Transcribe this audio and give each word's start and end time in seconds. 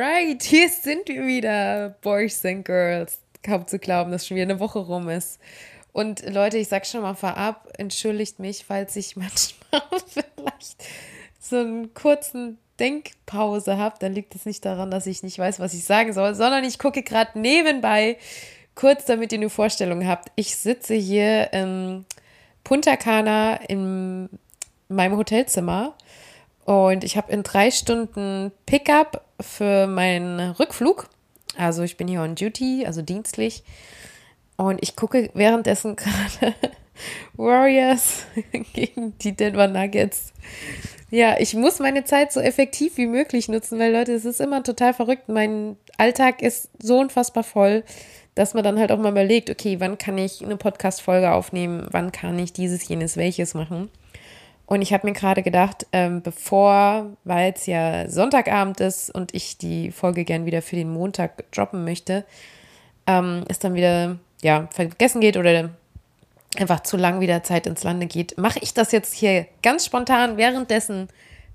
Alright, 0.00 0.42
hier 0.44 0.70
sind 0.70 1.08
wir 1.08 1.26
wieder, 1.26 1.90
Boys 2.00 2.42
and 2.46 2.64
Girls. 2.64 3.18
Kaum 3.42 3.66
zu 3.66 3.78
glauben, 3.78 4.10
dass 4.10 4.26
schon 4.26 4.36
wieder 4.36 4.46
eine 4.46 4.58
Woche 4.58 4.78
rum 4.78 5.10
ist. 5.10 5.38
Und 5.92 6.26
Leute, 6.26 6.56
ich 6.56 6.68
sag 6.68 6.86
schon 6.86 7.02
mal 7.02 7.12
vorab, 7.12 7.68
entschuldigt 7.76 8.38
mich, 8.38 8.64
falls 8.64 8.96
ich 8.96 9.16
manchmal 9.16 9.82
vielleicht 10.06 10.82
so 11.38 11.56
einen 11.56 11.92
kurzen 11.92 12.56
Denkpause 12.78 13.76
habe, 13.76 13.96
dann 13.98 14.14
liegt 14.14 14.34
es 14.34 14.46
nicht 14.46 14.64
daran, 14.64 14.90
dass 14.90 15.06
ich 15.06 15.22
nicht 15.22 15.38
weiß, 15.38 15.60
was 15.60 15.74
ich 15.74 15.84
sagen 15.84 16.14
soll, 16.14 16.34
sondern 16.34 16.64
ich 16.64 16.78
gucke 16.78 17.02
gerade 17.02 17.38
nebenbei, 17.38 18.16
kurz 18.74 19.04
damit 19.04 19.32
ihr 19.32 19.38
eine 19.38 19.50
Vorstellung 19.50 20.06
habt. 20.06 20.32
Ich 20.34 20.56
sitze 20.56 20.94
hier 20.94 21.52
in 21.52 22.06
Punta 22.64 22.96
Cana 22.96 23.56
in 23.68 24.30
meinem 24.88 25.18
Hotelzimmer 25.18 25.94
und 26.64 27.04
ich 27.04 27.18
habe 27.18 27.30
in 27.30 27.42
drei 27.42 27.70
Stunden 27.70 28.50
Pickup 28.64 29.26
für 29.42 29.86
meinen 29.86 30.40
Rückflug. 30.52 31.08
Also 31.56 31.82
ich 31.82 31.96
bin 31.96 32.08
hier 32.08 32.22
on 32.22 32.34
Duty, 32.34 32.84
also 32.86 33.02
dienstlich. 33.02 33.62
Und 34.56 34.82
ich 34.82 34.96
gucke 34.96 35.30
währenddessen 35.34 35.96
gerade 35.96 36.54
Warriors 37.34 38.26
gegen 38.74 39.16
die 39.18 39.36
Denver 39.36 39.68
Nuggets. 39.68 40.32
Ja, 41.10 41.36
ich 41.38 41.54
muss 41.54 41.80
meine 41.80 42.04
Zeit 42.04 42.32
so 42.32 42.40
effektiv 42.40 42.96
wie 42.96 43.06
möglich 43.06 43.48
nutzen, 43.48 43.78
weil 43.78 43.92
Leute, 43.92 44.12
es 44.12 44.24
ist 44.24 44.40
immer 44.40 44.62
total 44.62 44.94
verrückt. 44.94 45.28
Mein 45.28 45.76
Alltag 45.98 46.40
ist 46.40 46.70
so 46.80 46.98
unfassbar 46.98 47.42
voll, 47.42 47.82
dass 48.36 48.54
man 48.54 48.62
dann 48.62 48.78
halt 48.78 48.92
auch 48.92 48.98
mal 48.98 49.10
überlegt, 49.10 49.50
okay, 49.50 49.80
wann 49.80 49.98
kann 49.98 50.18
ich 50.18 50.42
eine 50.44 50.56
Podcast-Folge 50.56 51.32
aufnehmen, 51.32 51.88
wann 51.90 52.12
kann 52.12 52.38
ich 52.38 52.52
dieses, 52.52 52.86
jenes, 52.86 53.16
welches 53.16 53.54
machen. 53.54 53.90
Und 54.70 54.82
ich 54.82 54.92
habe 54.92 55.04
mir 55.04 55.14
gerade 55.14 55.42
gedacht, 55.42 55.88
ähm, 55.92 56.22
bevor, 56.22 57.16
weil 57.24 57.52
es 57.52 57.66
ja 57.66 58.08
Sonntagabend 58.08 58.78
ist 58.78 59.12
und 59.12 59.34
ich 59.34 59.58
die 59.58 59.90
Folge 59.90 60.24
gern 60.24 60.46
wieder 60.46 60.62
für 60.62 60.76
den 60.76 60.92
Montag 60.92 61.50
droppen 61.50 61.82
möchte, 61.82 62.24
ähm, 63.08 63.42
es 63.48 63.58
dann 63.58 63.74
wieder 63.74 64.18
ja 64.42 64.68
vergessen 64.70 65.20
geht 65.20 65.36
oder 65.36 65.70
einfach 66.56 66.84
zu 66.84 66.96
lang 66.96 67.18
wieder 67.18 67.42
Zeit 67.42 67.66
ins 67.66 67.82
Lande 67.82 68.06
geht, 68.06 68.38
mache 68.38 68.60
ich 68.62 68.72
das 68.72 68.92
jetzt 68.92 69.12
hier 69.12 69.48
ganz 69.64 69.86
spontan, 69.86 70.36
währenddessen 70.36 71.08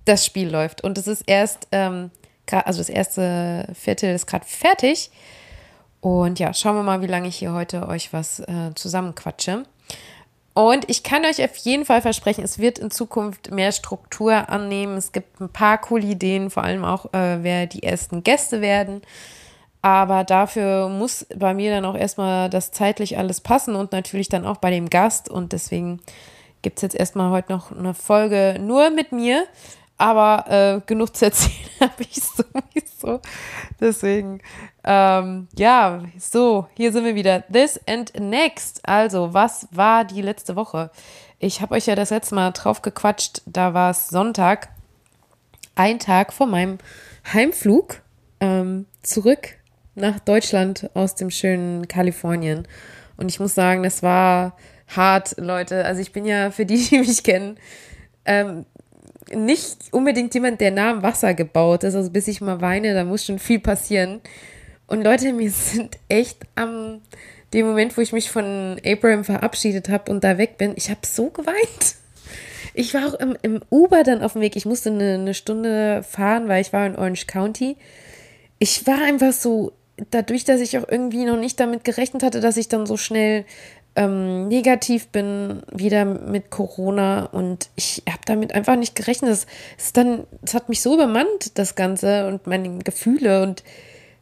das 0.03 0.25
Spiel 0.25 0.49
läuft. 0.49 0.83
Und 0.83 0.97
es 0.97 1.07
ist 1.07 1.23
erst, 1.25 1.69
ähm, 1.71 2.11
also 2.51 2.79
das 2.79 2.89
erste 2.89 3.69
Viertel 3.75 4.13
ist 4.13 4.27
gerade 4.27 4.45
fertig. 4.45 5.09
Und 6.01 6.37
ja, 6.37 6.53
schauen 6.53 6.75
wir 6.75 6.83
mal, 6.83 7.01
wie 7.01 7.07
lange 7.07 7.29
ich 7.29 7.37
hier 7.37 7.53
heute 7.53 7.87
euch 7.87 8.11
was 8.11 8.41
äh, 8.41 8.71
zusammenquatsche. 8.75 9.63
Und 10.55 10.89
ich 10.89 11.03
kann 11.03 11.25
euch 11.25 11.43
auf 11.43 11.57
jeden 11.57 11.83
Fall 11.83 12.01
versprechen, 12.01 12.41
es 12.41 12.59
wird 12.59 12.79
in 12.79 12.89
Zukunft 12.89 13.51
mehr 13.51 13.73
Struktur 13.73 14.49
annehmen. 14.49 14.95
Es 14.95 15.11
gibt 15.11 15.41
ein 15.41 15.49
paar 15.49 15.77
coole 15.77 16.05
Ideen, 16.05 16.49
vor 16.49 16.63
allem 16.63 16.85
auch, 16.85 17.13
äh, 17.13 17.43
wer 17.43 17.67
die 17.67 17.83
ersten 17.83 18.23
Gäste 18.23 18.61
werden. 18.61 19.01
Aber 19.81 20.23
dafür 20.23 20.87
muss 20.87 21.27
bei 21.35 21.53
mir 21.53 21.71
dann 21.71 21.83
auch 21.83 21.97
erstmal 21.97 22.49
das 22.49 22.71
zeitlich 22.71 23.17
alles 23.17 23.41
passen 23.41 23.75
und 23.75 23.91
natürlich 23.91 24.29
dann 24.29 24.45
auch 24.45 24.57
bei 24.57 24.71
dem 24.71 24.89
Gast. 24.89 25.27
Und 25.27 25.51
deswegen 25.51 25.99
gibt 26.61 26.77
es 26.77 26.83
jetzt 26.83 26.95
erstmal 26.95 27.31
heute 27.31 27.51
noch 27.51 27.73
eine 27.73 27.93
Folge 27.93 28.57
nur 28.57 28.91
mit 28.91 29.11
mir. 29.11 29.43
Aber 29.97 30.45
äh, 30.49 30.81
genug 30.85 31.15
zu 31.15 31.25
erzählen 31.25 31.69
habe 31.79 32.03
ich 32.03 32.21
sowieso. 32.21 33.21
Deswegen, 33.79 34.41
ähm, 34.83 35.47
ja, 35.57 36.03
so, 36.19 36.67
hier 36.75 36.91
sind 36.91 37.05
wir 37.05 37.15
wieder. 37.15 37.43
This 37.51 37.79
and 37.87 38.13
next. 38.19 38.87
Also, 38.87 39.33
was 39.33 39.67
war 39.71 40.03
die 40.03 40.21
letzte 40.21 40.55
Woche? 40.55 40.91
Ich 41.39 41.61
habe 41.61 41.75
euch 41.75 41.85
ja 41.85 41.95
das 41.95 42.09
letzte 42.09 42.35
Mal 42.35 42.51
drauf 42.51 42.81
gequatscht. 42.81 43.41
Da 43.45 43.73
war 43.73 43.91
es 43.91 44.09
Sonntag. 44.09 44.69
Ein 45.75 45.99
Tag 45.99 46.33
vor 46.33 46.47
meinem 46.47 46.77
Heimflug 47.33 48.01
ähm, 48.39 48.85
zurück 49.01 49.57
nach 49.95 50.19
Deutschland 50.19 50.89
aus 50.93 51.15
dem 51.15 51.29
schönen 51.29 51.87
Kalifornien. 51.87 52.67
Und 53.17 53.29
ich 53.29 53.39
muss 53.39 53.55
sagen, 53.55 53.83
das 53.83 54.03
war 54.03 54.57
hart, 54.87 55.35
Leute. 55.37 55.85
Also 55.85 56.01
ich 56.01 56.11
bin 56.11 56.25
ja, 56.25 56.51
für 56.51 56.65
die, 56.65 56.77
die 56.89 56.99
mich 56.99 57.23
kennen, 57.23 57.57
ähm, 58.25 58.65
nicht 59.33 59.77
unbedingt 59.91 60.33
jemand, 60.33 60.61
der 60.61 60.71
nah 60.71 60.91
am 60.91 61.03
Wasser 61.03 61.33
gebaut 61.33 61.83
ist. 61.83 61.95
Also 61.95 62.11
bis 62.11 62.27
ich 62.27 62.41
mal 62.41 62.61
weine, 62.61 62.93
da 62.93 63.03
muss 63.03 63.25
schon 63.25 63.39
viel 63.39 63.59
passieren. 63.59 64.21
Und 64.87 65.03
Leute, 65.03 65.33
mir 65.33 65.49
sind 65.51 65.97
echt 66.09 66.39
am 66.55 67.01
dem 67.53 67.67
Moment, 67.67 67.95
wo 67.95 68.01
ich 68.01 68.11
mich 68.11 68.29
von 68.29 68.79
Abraham 68.85 69.23
verabschiedet 69.23 69.89
habe 69.89 70.11
und 70.11 70.23
da 70.23 70.37
weg 70.37 70.57
bin, 70.57 70.73
ich 70.75 70.89
habe 70.89 71.01
so 71.05 71.29
geweint. 71.29 71.95
Ich 72.73 72.93
war 72.93 73.07
auch 73.07 73.13
im, 73.13 73.37
im, 73.41 73.61
Uber 73.69 74.03
dann 74.03 74.21
auf 74.21 74.33
dem 74.33 74.41
Weg. 74.41 74.57
Ich 74.57 74.65
musste 74.65 74.89
eine, 74.89 75.13
eine 75.13 75.33
Stunde 75.33 76.03
fahren, 76.03 76.49
weil 76.49 76.61
ich 76.61 76.73
war 76.73 76.85
in 76.85 76.97
Orange 76.97 77.25
County. 77.27 77.77
Ich 78.59 78.85
war 78.85 79.01
einfach 79.01 79.31
so 79.31 79.71
dadurch, 80.11 80.43
dass 80.43 80.59
ich 80.59 80.77
auch 80.77 80.87
irgendwie 80.89 81.23
noch 81.23 81.37
nicht 81.37 81.57
damit 81.59 81.85
gerechnet 81.85 82.23
hatte, 82.23 82.41
dass 82.41 82.57
ich 82.57 82.67
dann 82.67 82.85
so 82.85 82.97
schnell 82.97 83.45
ähm, 83.95 84.47
negativ 84.47 85.07
bin, 85.07 85.63
wieder 85.71 86.05
mit 86.05 86.49
Corona 86.49 87.25
und 87.25 87.69
ich 87.75 88.03
habe 88.09 88.21
damit 88.25 88.53
einfach 88.53 88.75
nicht 88.75 88.95
gerechnet. 88.95 89.31
Das 89.31 89.47
ist 89.77 89.95
dann, 89.97 90.25
das 90.41 90.53
hat 90.53 90.69
mich 90.69 90.81
so 90.81 90.93
übermannt, 90.95 91.57
das 91.57 91.75
Ganze 91.75 92.27
und 92.27 92.47
meine 92.47 92.79
Gefühle 92.79 93.43
und 93.43 93.63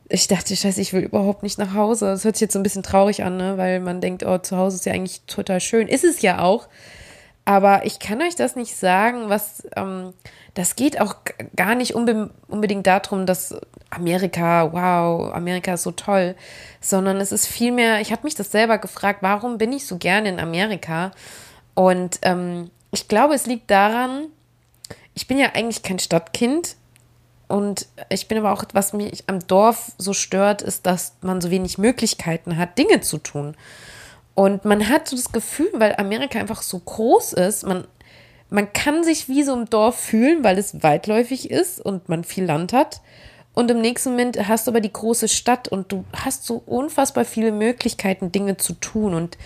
ich 0.09 0.27
dachte, 0.27 0.55
scheiße, 0.55 0.79
ich 0.81 0.93
will 0.93 1.01
überhaupt 1.01 1.41
nicht 1.43 1.57
nach 1.57 1.73
Hause. 1.73 2.05
Das 2.05 2.23
hört 2.23 2.35
sich 2.35 2.41
jetzt 2.41 2.53
so 2.53 2.59
ein 2.59 2.63
bisschen 2.63 2.83
traurig 2.83 3.23
an, 3.23 3.37
ne? 3.37 3.57
weil 3.57 3.79
man 3.79 3.99
denkt, 3.99 4.23
oh, 4.23 4.37
zu 4.37 4.57
Hause 4.57 4.75
ist 4.75 4.85
ja 4.85 4.93
eigentlich 4.93 5.21
total 5.25 5.59
schön. 5.59 5.87
Ist 5.87 6.03
es 6.03 6.21
ja 6.21 6.39
auch. 6.39 6.67
Aber 7.45 7.85
ich 7.85 7.99
kann 7.99 8.21
euch 8.21 8.35
das 8.35 8.55
nicht 8.55 8.75
sagen, 8.75 9.27
was, 9.27 9.67
ähm, 9.75 10.13
das 10.53 10.75
geht 10.75 11.01
auch 11.01 11.15
gar 11.55 11.75
nicht 11.75 11.93
unbe 11.93 12.29
unbedingt 12.47 12.87
darum, 12.87 13.25
dass 13.25 13.55
Amerika, 13.89 14.71
wow, 14.71 15.33
Amerika 15.33 15.73
ist 15.73 15.83
so 15.83 15.91
toll, 15.91 16.35
sondern 16.79 17.17
es 17.17 17.31
ist 17.31 17.47
vielmehr, 17.47 17.99
ich 17.99 18.11
habe 18.11 18.23
mich 18.23 18.35
das 18.35 18.51
selber 18.51 18.77
gefragt, 18.77 19.19
warum 19.21 19.57
bin 19.57 19.73
ich 19.73 19.85
so 19.85 19.97
gerne 19.97 20.29
in 20.29 20.39
Amerika? 20.39 21.11
Und 21.73 22.19
ähm, 22.21 22.69
ich 22.91 23.07
glaube, 23.07 23.33
es 23.33 23.45
liegt 23.45 23.69
daran, 23.69 24.27
ich 25.13 25.27
bin 25.27 25.37
ja 25.37 25.51
eigentlich 25.53 25.83
kein 25.83 25.99
Stadtkind 25.99 26.75
und 27.47 27.87
ich 28.09 28.27
bin 28.27 28.37
aber 28.37 28.53
auch, 28.53 28.63
was 28.73 28.93
mich 28.93 29.23
am 29.27 29.45
Dorf 29.45 29.91
so 29.97 30.13
stört, 30.13 30.61
ist, 30.61 30.85
dass 30.85 31.15
man 31.21 31.41
so 31.41 31.51
wenig 31.51 31.77
Möglichkeiten 31.77 32.57
hat, 32.57 32.77
Dinge 32.77 33.01
zu 33.01 33.17
tun. 33.17 33.55
Und 34.35 34.65
man 34.65 34.89
hat 34.89 35.07
so 35.07 35.15
das 35.15 35.31
Gefühl, 35.31 35.69
weil 35.73 35.95
Amerika 35.97 36.39
einfach 36.39 36.61
so 36.61 36.79
groß 36.79 37.33
ist, 37.33 37.65
man, 37.65 37.85
man 38.49 38.73
kann 38.73 39.03
sich 39.03 39.29
wie 39.29 39.43
so 39.43 39.53
im 39.53 39.69
Dorf 39.69 39.99
fühlen, 39.99 40.43
weil 40.43 40.57
es 40.57 40.81
weitläufig 40.83 41.51
ist 41.51 41.79
und 41.79 42.09
man 42.09 42.23
viel 42.23 42.45
Land 42.45 42.73
hat. 42.73 43.01
Und 43.53 43.69
im 43.69 43.81
nächsten 43.81 44.11
Moment 44.11 44.47
hast 44.47 44.65
du 44.65 44.71
aber 44.71 44.81
die 44.81 44.91
große 44.91 45.27
Stadt 45.27 45.67
und 45.67 45.91
du 45.91 46.05
hast 46.13 46.45
so 46.45 46.63
unfassbar 46.65 47.23
viele 47.23 47.51
Möglichkeiten, 47.51 48.31
Dinge 48.31 48.57
zu 48.57 48.73
tun 48.73 49.13
und, 49.13 49.37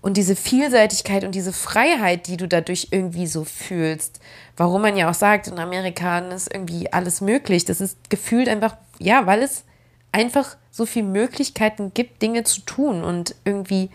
und 0.00 0.16
diese 0.16 0.34
Vielseitigkeit 0.34 1.22
und 1.22 1.34
diese 1.34 1.52
Freiheit, 1.52 2.26
die 2.26 2.36
du 2.36 2.48
dadurch 2.48 2.88
irgendwie 2.90 3.28
so 3.28 3.44
fühlst. 3.44 4.18
Warum 4.56 4.82
man 4.82 4.96
ja 4.96 5.08
auch 5.08 5.14
sagt, 5.14 5.46
in 5.46 5.60
Amerika 5.60 6.18
ist 6.18 6.52
irgendwie 6.52 6.92
alles 6.92 7.20
möglich. 7.20 7.64
Das 7.64 7.80
ist 7.80 8.10
gefühlt 8.10 8.48
einfach, 8.48 8.76
ja, 8.98 9.26
weil 9.26 9.42
es 9.42 9.62
einfach 10.10 10.56
so 10.76 10.84
viele 10.84 11.06
Möglichkeiten 11.06 11.92
gibt, 11.94 12.20
Dinge 12.20 12.44
zu 12.44 12.60
tun 12.60 13.02
und 13.02 13.34
irgendwie 13.44 13.88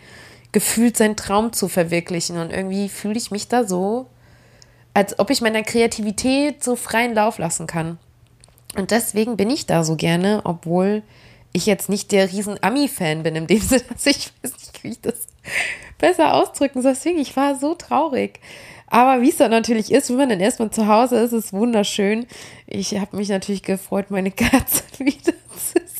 gefühlt 0.50 0.96
seinen 0.96 1.16
Traum 1.16 1.52
zu 1.52 1.68
verwirklichen. 1.68 2.38
Und 2.38 2.50
irgendwie 2.50 2.88
fühle 2.88 3.16
ich 3.16 3.30
mich 3.30 3.46
da 3.46 3.64
so, 3.64 4.06
als 4.92 5.18
ob 5.20 5.30
ich 5.30 5.40
meiner 5.40 5.62
Kreativität 5.62 6.64
so 6.64 6.74
freien 6.74 7.14
Lauf 7.14 7.38
lassen 7.38 7.68
kann. 7.68 7.98
Und 8.76 8.90
deswegen 8.90 9.36
bin 9.36 9.48
ich 9.48 9.66
da 9.66 9.84
so 9.84 9.94
gerne, 9.94 10.40
obwohl 10.42 11.02
ich 11.52 11.66
jetzt 11.66 11.88
nicht 11.88 12.10
der 12.10 12.32
riesen 12.32 12.60
Ami-Fan 12.62 13.22
bin, 13.22 13.36
in 13.36 13.46
dem 13.46 13.60
Sinne, 13.60 13.84
dass 13.88 14.06
ich 14.06 14.32
weiß 14.42 14.52
nicht, 14.52 14.82
wie 14.82 14.88
ich 14.88 15.00
das 15.00 15.28
besser 15.98 16.34
ausdrücken 16.34 16.82
soll. 16.82 16.94
Deswegen, 16.94 17.20
ich 17.20 17.36
war 17.36 17.56
so 17.58 17.74
traurig. 17.74 18.40
Aber 18.88 19.22
wie 19.22 19.30
es 19.30 19.36
dann 19.36 19.52
natürlich 19.52 19.92
ist, 19.92 20.10
wenn 20.10 20.16
man 20.16 20.28
dann 20.30 20.40
erstmal 20.40 20.70
zu 20.70 20.88
Hause 20.88 21.16
ist, 21.20 21.32
ist 21.32 21.46
es 21.46 21.52
wunderschön. 21.52 22.26
Ich 22.66 22.98
habe 22.98 23.16
mich 23.16 23.28
natürlich 23.28 23.62
gefreut, 23.62 24.10
meine 24.10 24.32
Katze 24.32 24.82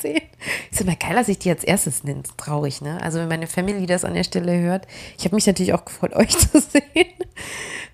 wiederzusehen. 0.02 0.22
Ist 0.70 0.80
immer 0.80 0.96
geil, 0.96 1.14
dass 1.14 1.28
ich 1.28 1.38
die 1.38 1.50
als 1.50 1.64
erstes 1.64 2.04
nenne. 2.04 2.22
Traurig, 2.36 2.80
ne? 2.80 3.00
Also 3.02 3.18
wenn 3.18 3.28
meine 3.28 3.46
Family 3.46 3.86
das 3.86 4.04
an 4.04 4.14
der 4.14 4.24
Stelle 4.24 4.58
hört. 4.60 4.86
Ich 5.18 5.24
habe 5.24 5.34
mich 5.34 5.46
natürlich 5.46 5.72
auch 5.72 5.84
gefreut, 5.84 6.12
euch 6.16 6.36
zu 6.36 6.60
sehen. 6.60 7.06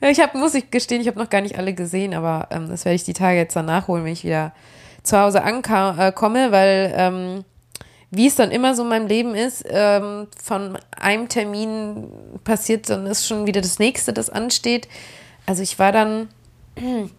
Ich 0.01 0.21
habe, 0.21 0.39
muss 0.39 0.55
ich 0.55 0.71
gestehen, 0.71 1.01
ich 1.01 1.09
habe 1.09 1.19
noch 1.19 1.31
gar 1.31 1.41
nicht 1.41 1.59
alle 1.59 1.75
gesehen, 1.75 2.15
aber 2.15 2.49
ähm, 2.51 2.69
das 2.69 2.85
werde 2.85 2.97
ich 2.97 3.05
die 3.05 3.15
Tage 3.15 3.39
jetzt 3.39 3.57
dann 3.57 3.67
nachholen, 3.67 4.05
wenn 4.05 4.13
ich 4.13 4.25
wieder 4.25 4.53
zu 5.03 5.19
Hause 5.19 5.43
ankomme, 5.43 5.99
äh, 6.49 6.53
weil 6.53 6.93
ähm, 6.97 7.45
wie 8.11 8.27
es 8.27 8.37
dann 8.37 8.51
immer 8.51 8.75
so 8.75 8.85
in 8.85 8.89
meinem 8.89 9.07
Leben 9.07 9.35
ist, 9.35 9.65
ähm, 9.69 10.29
von 10.43 10.79
einem 10.97 11.29
Termin 11.29 12.11
passiert, 12.45 12.89
dann 12.89 13.07
ist 13.07 13.27
schon 13.27 13.47
wieder 13.47 13.61
das 13.61 13.79
nächste, 13.79 14.13
das 14.13 14.31
ansteht. 14.31 14.89
Also 15.47 15.63
ich 15.63 15.79
war 15.79 15.93
dann, 15.93 16.29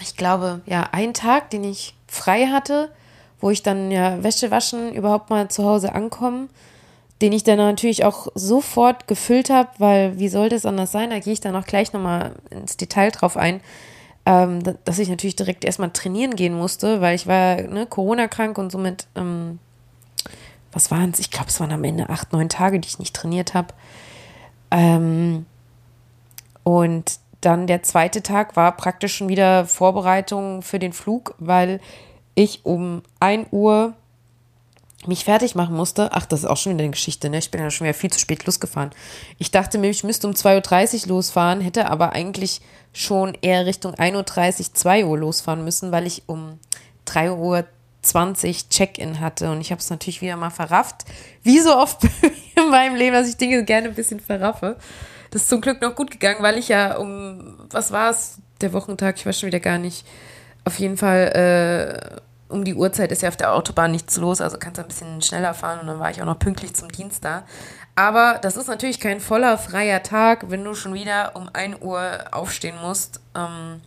ich 0.00 0.16
glaube, 0.16 0.60
ja, 0.66 0.88
einen 0.92 1.14
Tag, 1.14 1.50
den 1.50 1.64
ich 1.64 1.94
frei 2.06 2.46
hatte, 2.46 2.90
wo 3.40 3.50
ich 3.50 3.62
dann 3.62 3.90
ja 3.90 4.22
Wäsche 4.22 4.50
waschen, 4.50 4.92
überhaupt 4.92 5.30
mal 5.30 5.48
zu 5.48 5.64
Hause 5.64 5.94
ankommen, 5.94 6.48
den 7.20 7.32
ich 7.32 7.44
dann 7.44 7.58
natürlich 7.58 8.04
auch 8.04 8.28
sofort 8.34 9.08
gefüllt 9.08 9.50
habe, 9.50 9.70
weil 9.78 10.18
wie 10.18 10.28
sollte 10.28 10.54
es 10.54 10.66
anders 10.66 10.92
sein? 10.92 11.10
Da 11.10 11.18
gehe 11.18 11.32
ich 11.32 11.40
dann 11.40 11.56
auch 11.56 11.66
gleich 11.66 11.92
nochmal 11.92 12.32
ins 12.50 12.76
Detail 12.76 13.10
drauf 13.10 13.36
ein, 13.36 13.60
ähm, 14.26 14.62
dass 14.84 14.98
ich 14.98 15.08
natürlich 15.08 15.36
direkt 15.36 15.64
erstmal 15.64 15.90
trainieren 15.90 16.36
gehen 16.36 16.54
musste, 16.54 17.00
weil 17.00 17.14
ich 17.14 17.26
war 17.26 17.56
ne, 17.62 17.86
Corona-krank 17.86 18.58
und 18.58 18.70
somit 18.70 19.06
ähm, 19.16 19.58
was 20.72 20.90
waren 20.90 21.10
es? 21.10 21.18
Ich 21.18 21.30
glaube, 21.30 21.48
es 21.48 21.60
waren 21.60 21.72
am 21.72 21.84
Ende 21.84 22.08
acht, 22.08 22.32
neun 22.32 22.48
Tage, 22.48 22.78
die 22.78 22.88
ich 22.88 22.98
nicht 22.98 23.16
trainiert 23.16 23.54
habe. 23.54 23.68
Ähm, 24.70 25.46
und 26.62 27.18
dann 27.40 27.66
der 27.66 27.82
zweite 27.82 28.22
Tag 28.22 28.56
war 28.56 28.76
praktisch 28.76 29.16
schon 29.16 29.28
wieder 29.28 29.64
Vorbereitung 29.64 30.62
für 30.62 30.78
den 30.78 30.92
Flug, 30.92 31.34
weil 31.38 31.80
ich 32.38 32.64
um 32.64 33.02
1 33.20 33.48
Uhr 33.50 33.94
mich 35.06 35.24
fertig 35.24 35.54
machen 35.54 35.76
musste. 35.76 36.12
Ach, 36.12 36.26
das 36.26 36.40
ist 36.40 36.46
auch 36.46 36.56
schon 36.56 36.72
wieder 36.74 36.84
eine 36.84 36.92
Geschichte, 36.92 37.30
ne? 37.30 37.38
Ich 37.38 37.50
bin 37.50 37.60
ja 37.60 37.70
schon 37.70 37.84
wieder 37.86 37.94
viel 37.94 38.10
zu 38.10 38.18
spät 38.18 38.44
losgefahren. 38.46 38.90
Ich 39.38 39.50
dachte 39.50 39.78
mir, 39.78 39.90
ich 39.90 40.04
müsste 40.04 40.26
um 40.26 40.34
2.30 40.34 41.02
Uhr 41.02 41.08
losfahren, 41.08 41.60
hätte 41.60 41.90
aber 41.90 42.12
eigentlich 42.12 42.60
schon 42.92 43.36
eher 43.42 43.66
Richtung 43.66 43.94
1.30 43.94 44.58
Uhr, 44.58 44.74
2 44.74 45.04
Uhr 45.04 45.18
losfahren 45.18 45.64
müssen, 45.64 45.92
weil 45.92 46.06
ich 46.06 46.22
um 46.26 46.58
3 47.06 47.32
Uhr 47.32 47.64
20 48.02 48.68
Check-in 48.68 49.20
hatte. 49.20 49.50
Und 49.50 49.60
ich 49.60 49.70
habe 49.70 49.80
es 49.80 49.90
natürlich 49.90 50.22
wieder 50.22 50.36
mal 50.36 50.50
verrafft. 50.50 51.04
Wie 51.42 51.58
so 51.58 51.76
oft 51.76 52.04
in 52.56 52.70
meinem 52.70 52.94
Leben, 52.94 53.14
dass 53.14 53.28
ich 53.28 53.36
Dinge 53.36 53.64
gerne 53.64 53.88
ein 53.88 53.94
bisschen 53.94 54.20
verraffe. 54.20 54.76
Das 55.30 55.42
ist 55.42 55.48
zum 55.48 55.60
Glück 55.60 55.80
noch 55.80 55.94
gut 55.94 56.10
gegangen, 56.10 56.42
weil 56.42 56.56
ich 56.58 56.68
ja 56.68 56.96
um, 56.96 57.58
was 57.70 57.90
war 57.90 58.10
es, 58.10 58.38
der 58.60 58.72
Wochentag, 58.72 59.16
ich 59.16 59.26
weiß 59.26 59.40
schon 59.40 59.48
wieder 59.48 59.60
gar 59.60 59.78
nicht. 59.78 60.06
Auf 60.64 60.78
jeden 60.78 60.96
Fall, 60.96 62.16
äh, 62.16 62.27
um 62.48 62.64
die 62.64 62.74
Uhrzeit 62.74 63.12
ist 63.12 63.22
ja 63.22 63.28
auf 63.28 63.36
der 63.36 63.52
Autobahn 63.52 63.90
nichts 63.90 64.16
los, 64.16 64.40
also 64.40 64.58
kannst 64.58 64.78
du 64.78 64.82
ein 64.82 64.88
bisschen 64.88 65.20
schneller 65.22 65.54
fahren 65.54 65.80
und 65.80 65.86
dann 65.86 66.00
war 66.00 66.10
ich 66.10 66.20
auch 66.20 66.26
noch 66.26 66.38
pünktlich 66.38 66.74
zum 66.74 66.90
Dienst 66.90 67.24
da. 67.24 67.44
Aber 67.94 68.38
das 68.40 68.56
ist 68.56 68.68
natürlich 68.68 69.00
kein 69.00 69.20
voller 69.20 69.58
freier 69.58 70.02
Tag, 70.02 70.50
wenn 70.50 70.64
du 70.64 70.74
schon 70.74 70.94
wieder 70.94 71.34
um 71.34 71.50
1 71.52 71.82
Uhr 71.82 72.24
aufstehen 72.30 72.76
musst, 72.80 73.20
ähm, 73.34 73.80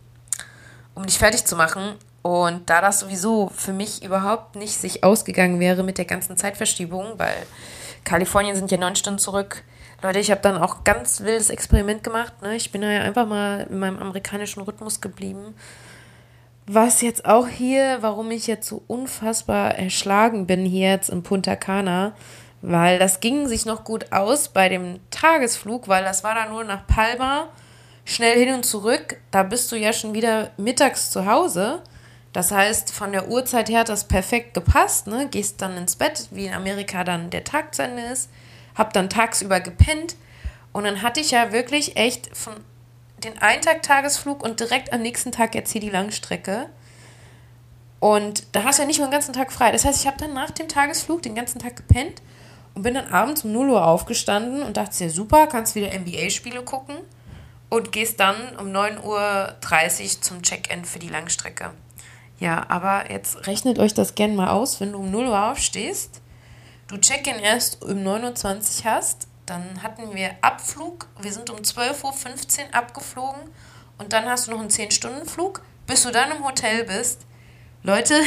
um 0.94 1.06
dich 1.06 1.18
fertig 1.18 1.44
zu 1.44 1.56
machen. 1.56 1.94
Und 2.20 2.70
da 2.70 2.80
das 2.80 3.00
sowieso 3.00 3.50
für 3.54 3.72
mich 3.72 4.04
überhaupt 4.04 4.54
nicht 4.54 4.74
sich 4.74 5.02
ausgegangen 5.02 5.58
wäre 5.58 5.82
mit 5.82 5.98
der 5.98 6.04
ganzen 6.04 6.36
Zeitverschiebung, 6.36 7.14
weil 7.16 7.34
Kalifornien 8.04 8.54
sind 8.54 8.70
ja 8.70 8.78
neun 8.78 8.96
Stunden 8.96 9.18
zurück. 9.18 9.64
Leute, 10.02 10.18
ich 10.18 10.30
habe 10.30 10.40
dann 10.40 10.58
auch 10.58 10.84
ganz 10.84 11.20
wildes 11.22 11.50
Experiment 11.50 12.04
gemacht. 12.04 12.42
Ne? 12.42 12.54
Ich 12.54 12.70
bin 12.70 12.82
da 12.82 12.90
ja 12.90 13.00
einfach 13.02 13.26
mal 13.26 13.66
in 13.70 13.78
meinem 13.78 13.98
amerikanischen 13.98 14.62
Rhythmus 14.62 15.00
geblieben. 15.00 15.54
Was 16.74 17.02
jetzt 17.02 17.26
auch 17.26 17.48
hier, 17.48 17.98
warum 18.00 18.30
ich 18.30 18.46
jetzt 18.46 18.66
so 18.66 18.82
unfassbar 18.86 19.74
erschlagen 19.74 20.46
bin 20.46 20.64
hier 20.64 20.88
jetzt 20.88 21.10
in 21.10 21.22
Punta 21.22 21.54
Cana, 21.54 22.14
weil 22.62 22.98
das 22.98 23.20
ging 23.20 23.46
sich 23.46 23.66
noch 23.66 23.84
gut 23.84 24.10
aus 24.10 24.48
bei 24.48 24.70
dem 24.70 24.98
Tagesflug, 25.10 25.86
weil 25.86 26.02
das 26.02 26.24
war 26.24 26.34
dann 26.34 26.48
nur 26.48 26.64
nach 26.64 26.86
Palma, 26.86 27.50
schnell 28.06 28.42
hin 28.42 28.54
und 28.54 28.64
zurück. 28.64 29.18
Da 29.30 29.42
bist 29.42 29.70
du 29.70 29.76
ja 29.76 29.92
schon 29.92 30.14
wieder 30.14 30.52
mittags 30.56 31.10
zu 31.10 31.26
Hause. 31.26 31.82
Das 32.32 32.50
heißt, 32.50 32.90
von 32.90 33.12
der 33.12 33.28
Uhrzeit 33.28 33.68
her 33.68 33.80
hat 33.80 33.90
das 33.90 34.08
perfekt 34.08 34.54
gepasst. 34.54 35.08
Ne? 35.08 35.28
Gehst 35.30 35.60
dann 35.60 35.76
ins 35.76 35.96
Bett, 35.96 36.28
wie 36.30 36.46
in 36.46 36.54
Amerika 36.54 37.04
dann 37.04 37.28
der 37.28 37.44
Tag 37.44 37.74
zu 37.74 37.82
Ende 37.82 38.00
ist. 38.04 38.30
Hab 38.74 38.94
dann 38.94 39.10
tagsüber 39.10 39.60
gepennt. 39.60 40.16
Und 40.72 40.84
dann 40.84 41.02
hatte 41.02 41.20
ich 41.20 41.32
ja 41.32 41.52
wirklich 41.52 41.98
echt 41.98 42.34
von 42.34 42.54
den 43.24 43.38
Eintag-Tagesflug 43.38 44.42
und 44.42 44.60
direkt 44.60 44.92
am 44.92 45.02
nächsten 45.02 45.32
Tag 45.32 45.54
jetzt 45.54 45.72
hier 45.72 45.80
die 45.80 45.90
Langstrecke. 45.90 46.68
Und 48.00 48.44
da 48.52 48.64
hast 48.64 48.78
du 48.78 48.82
ja 48.82 48.86
nicht 48.88 48.98
mal 48.98 49.06
den 49.06 49.12
ganzen 49.12 49.32
Tag 49.32 49.52
frei. 49.52 49.70
Das 49.70 49.84
heißt, 49.84 50.00
ich 50.00 50.06
habe 50.06 50.18
dann 50.18 50.34
nach 50.34 50.50
dem 50.50 50.68
Tagesflug 50.68 51.22
den 51.22 51.34
ganzen 51.34 51.60
Tag 51.60 51.76
gepennt 51.76 52.20
und 52.74 52.82
bin 52.82 52.94
dann 52.94 53.08
abends 53.12 53.44
um 53.44 53.52
0 53.52 53.70
Uhr 53.70 53.86
aufgestanden 53.86 54.62
und 54.62 54.76
dachte, 54.76 55.04
ja 55.04 55.10
super, 55.10 55.46
kannst 55.46 55.74
wieder 55.74 55.96
NBA-Spiele 55.96 56.62
gucken 56.62 56.96
und 57.68 57.92
gehst 57.92 58.20
dann 58.20 58.56
um 58.58 58.68
9.30 58.68 59.04
Uhr 59.04 60.20
zum 60.20 60.42
Check-in 60.42 60.84
für 60.84 60.98
die 60.98 61.08
Langstrecke. 61.08 61.70
Ja, 62.38 62.66
aber 62.68 63.10
jetzt 63.10 63.46
rechnet 63.46 63.78
euch 63.78 63.94
das 63.94 64.14
gern 64.14 64.34
mal 64.34 64.48
aus, 64.48 64.80
wenn 64.80 64.92
du 64.92 64.98
um 64.98 65.10
0 65.10 65.26
Uhr 65.28 65.50
aufstehst, 65.50 66.20
du 66.88 66.98
Check-in 66.98 67.38
erst 67.38 67.82
um 67.82 68.02
29 68.02 68.84
hast, 68.84 69.28
dann 69.52 69.82
hatten 69.82 70.14
wir 70.14 70.30
Abflug, 70.40 71.08
wir 71.20 71.32
sind 71.32 71.50
um 71.50 71.58
12.15 71.58 72.68
Uhr 72.68 72.74
abgeflogen 72.74 73.42
und 73.98 74.12
dann 74.12 74.26
hast 74.26 74.46
du 74.46 74.52
noch 74.52 74.60
einen 74.60 74.70
10-Stunden-Flug, 74.70 75.62
bis 75.86 76.02
du 76.02 76.10
dann 76.10 76.30
im 76.30 76.44
Hotel 76.44 76.84
bist. 76.84 77.26
Leute, 77.82 78.20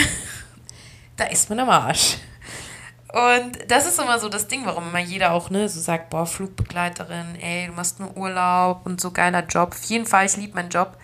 da 1.17 1.25
ist 1.25 1.49
man 1.49 1.59
am 1.59 1.69
Arsch. 1.69 2.17
Und 3.11 3.71
das 3.71 3.85
ist 3.85 3.99
immer 3.99 4.19
so 4.19 4.27
das 4.27 4.47
Ding, 4.47 4.65
warum 4.65 4.89
immer 4.89 4.99
jeder 4.99 5.31
auch 5.31 5.49
ne, 5.49 5.69
so 5.69 5.79
sagt, 5.79 6.09
boah, 6.09 6.25
Flugbegleiterin, 6.25 7.35
ey, 7.39 7.67
du 7.67 7.73
machst 7.73 7.99
nur 7.99 8.15
Urlaub 8.17 8.85
und 8.85 8.99
so 8.99 9.11
geiler 9.11 9.45
Job. 9.45 9.69
Auf 9.71 9.83
jeden 9.85 10.05
Fall, 10.05 10.25
ich 10.25 10.35
liebe 10.35 10.55
meinen 10.55 10.69
Job 10.69 10.97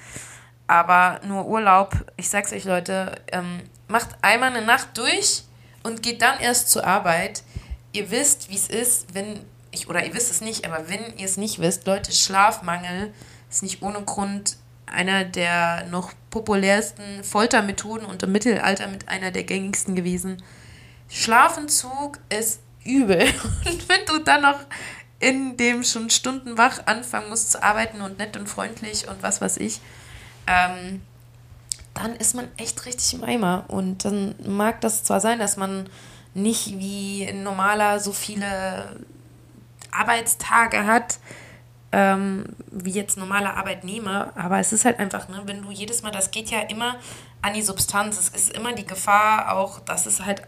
aber 0.71 1.19
nur 1.25 1.47
Urlaub, 1.47 1.93
ich 2.15 2.29
sag's 2.29 2.53
euch 2.53 2.63
Leute, 2.63 3.21
ähm, 3.33 3.61
macht 3.89 4.07
einmal 4.21 4.55
eine 4.55 4.65
Nacht 4.65 4.97
durch 4.97 5.43
und 5.83 6.01
geht 6.01 6.21
dann 6.21 6.39
erst 6.39 6.69
zur 6.69 6.87
Arbeit. 6.87 7.43
Ihr 7.91 8.09
wisst, 8.09 8.49
wie 8.49 8.55
es 8.55 8.69
ist, 8.69 9.13
wenn 9.13 9.41
ich, 9.71 9.89
oder 9.89 10.05
ihr 10.05 10.13
wisst 10.13 10.31
es 10.31 10.41
nicht, 10.41 10.65
aber 10.65 10.89
wenn 10.89 11.17
ihr 11.17 11.25
es 11.25 11.37
nicht 11.37 11.59
wisst, 11.59 11.85
Leute, 11.87 12.11
Schlafmangel 12.11 13.13
ist 13.49 13.63
nicht 13.63 13.81
ohne 13.81 14.01
Grund 14.03 14.57
einer 14.85 15.23
der 15.23 15.85
noch 15.89 16.11
populärsten 16.29 17.23
Foltermethoden 17.23 18.05
und 18.05 18.23
im 18.23 18.31
Mittelalter 18.31 18.87
mit 18.87 19.07
einer 19.07 19.31
der 19.31 19.43
gängigsten 19.43 19.95
gewesen. 19.95 20.43
Schlafentzug 21.09 22.19
ist 22.29 22.61
übel. 22.83 23.21
Und 23.65 23.89
wenn 23.89 24.05
du 24.07 24.19
dann 24.19 24.41
noch 24.41 24.59
in 25.19 25.55
dem 25.55 25.83
schon 25.83 26.09
Stunden 26.09 26.57
wach 26.57 26.87
anfangen 26.87 27.29
musst 27.29 27.51
zu 27.51 27.61
arbeiten 27.61 28.01
und 28.01 28.17
nett 28.17 28.35
und 28.37 28.47
freundlich 28.47 29.07
und 29.07 29.21
was 29.21 29.39
weiß 29.39 29.57
ich, 29.57 29.79
ähm, 30.47 31.01
dann 31.93 32.15
ist 32.15 32.33
man 32.33 32.47
echt 32.57 32.85
richtig 32.85 33.13
im 33.13 33.23
Eimer. 33.23 33.65
Und 33.67 34.03
dann 34.03 34.35
mag 34.43 34.81
das 34.81 35.03
zwar 35.03 35.19
sein, 35.19 35.37
dass 35.37 35.57
man 35.57 35.87
nicht 36.33 36.79
wie 36.79 37.27
ein 37.27 37.43
normaler 37.43 37.99
so 37.99 38.13
viele 38.13 38.99
Arbeitstage 39.91 40.85
hat, 40.85 41.19
ähm, 41.91 42.45
wie 42.71 42.91
jetzt 42.91 43.17
normaler 43.17 43.57
Arbeitnehmer, 43.57 44.31
aber 44.35 44.59
es 44.59 44.71
ist 44.71 44.85
halt 44.85 44.99
einfach, 44.99 45.27
ne, 45.27 45.41
wenn 45.45 45.61
du 45.61 45.71
jedes 45.71 46.03
Mal, 46.03 46.11
das 46.11 46.31
geht 46.31 46.49
ja 46.49 46.61
immer 46.61 46.95
an 47.41 47.53
die 47.53 47.61
Substanz, 47.61 48.17
es 48.17 48.29
ist 48.29 48.55
immer 48.55 48.73
die 48.73 48.85
Gefahr 48.85 49.55
auch, 49.55 49.79
dass 49.79 50.05
es 50.05 50.23
halt 50.25 50.41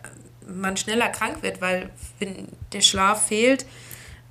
man 0.48 0.78
schneller 0.78 1.10
krank 1.10 1.42
wird, 1.42 1.62
weil 1.62 1.90
wenn 2.20 2.48
der 2.72 2.82
Schlaf 2.82 3.28
fehlt, 3.28 3.66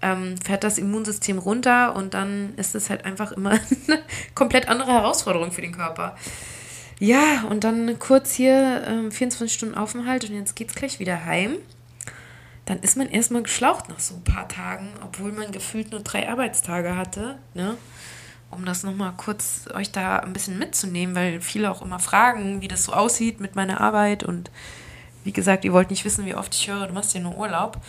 ähm, 0.01 0.37
fährt 0.39 0.65
das 0.65 0.79
Immunsystem 0.79 1.39
runter 1.39 1.95
und 1.97 2.15
dann 2.15 2.55
ist 2.57 2.75
es 2.75 2.91
halt 2.91 3.05
einfach 3.05 3.33
immer 3.33 3.51
eine 3.89 4.03
komplett 4.35 4.69
andere 4.69 4.93
Herausforderung 4.93 5.53
für 5.53 5.63
den 5.63 5.73
Körper. 5.73 6.17
Ja, 6.99 7.45
und 7.49 7.65
dann 7.65 7.99
kurz 7.99 8.33
hier 8.33 8.85
ähm, 8.87 9.11
24 9.11 9.53
Stunden 9.53 9.75
Aufenthalt 9.75 10.29
und 10.29 10.37
jetzt 10.37 10.55
geht's 10.55 10.75
gleich 10.75 10.99
wieder 10.99 11.25
heim. 11.25 11.57
Dann 12.65 12.79
ist 12.81 12.97
man 12.97 13.09
erstmal 13.09 13.43
geschlaucht 13.43 13.89
nach 13.89 13.99
so 13.99 14.15
ein 14.15 14.25
paar 14.25 14.49
Tagen, 14.49 14.89
obwohl 15.05 15.33
man 15.33 15.51
gefühlt 15.53 15.91
nur 15.91 16.01
drei 16.01 16.29
Arbeitstage 16.29 16.97
hatte. 16.97 17.39
Ne? 17.55 17.77
Um 18.51 18.65
das 18.65 18.83
nochmal 18.83 19.15
kurz 19.17 19.65
euch 19.75 19.91
da 19.91 20.19
ein 20.19 20.33
bisschen 20.33 20.59
mitzunehmen, 20.59 21.15
weil 21.15 21.41
viele 21.41 21.71
auch 21.71 21.83
immer 21.83 21.99
fragen, 21.99 22.61
wie 22.61 22.69
das 22.69 22.85
so 22.85 22.93
aussieht 22.93 23.41
mit 23.41 23.57
meiner 23.57 23.81
Arbeit. 23.81 24.23
Und 24.23 24.51
wie 25.25 25.33
gesagt, 25.33 25.65
ihr 25.65 25.73
wollt 25.73 25.91
nicht 25.91 26.05
wissen, 26.05 26.27
wie 26.27 26.35
oft 26.35 26.55
ich 26.55 26.69
höre, 26.69 26.87
du 26.87 26.93
machst 26.93 27.15
ja 27.15 27.21
nur 27.21 27.37
Urlaub. 27.37 27.81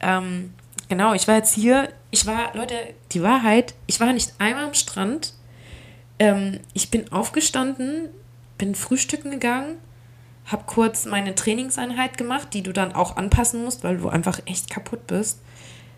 Ähm, 0.00 0.52
Genau, 0.90 1.14
ich 1.14 1.28
war 1.28 1.36
jetzt 1.36 1.54
hier, 1.54 1.88
ich 2.10 2.26
war, 2.26 2.52
Leute, 2.56 2.74
die 3.12 3.22
Wahrheit, 3.22 3.74
ich 3.86 4.00
war 4.00 4.12
nicht 4.12 4.34
einmal 4.40 4.64
am 4.64 4.74
Strand. 4.74 5.34
Ähm, 6.18 6.58
ich 6.74 6.90
bin 6.90 7.12
aufgestanden, 7.12 8.08
bin 8.58 8.74
frühstücken 8.74 9.30
gegangen, 9.30 9.76
habe 10.50 10.64
kurz 10.66 11.04
meine 11.04 11.34
Trainingseinheit 11.34 12.18
gemacht, 12.18 12.48
die 12.52 12.62
du 12.62 12.72
dann 12.72 12.94
auch 12.94 13.16
anpassen 13.16 13.64
musst, 13.64 13.84
weil 13.84 13.98
du 13.98 14.08
einfach 14.08 14.40
echt 14.46 14.70
kaputt 14.70 15.06
bist. 15.06 15.40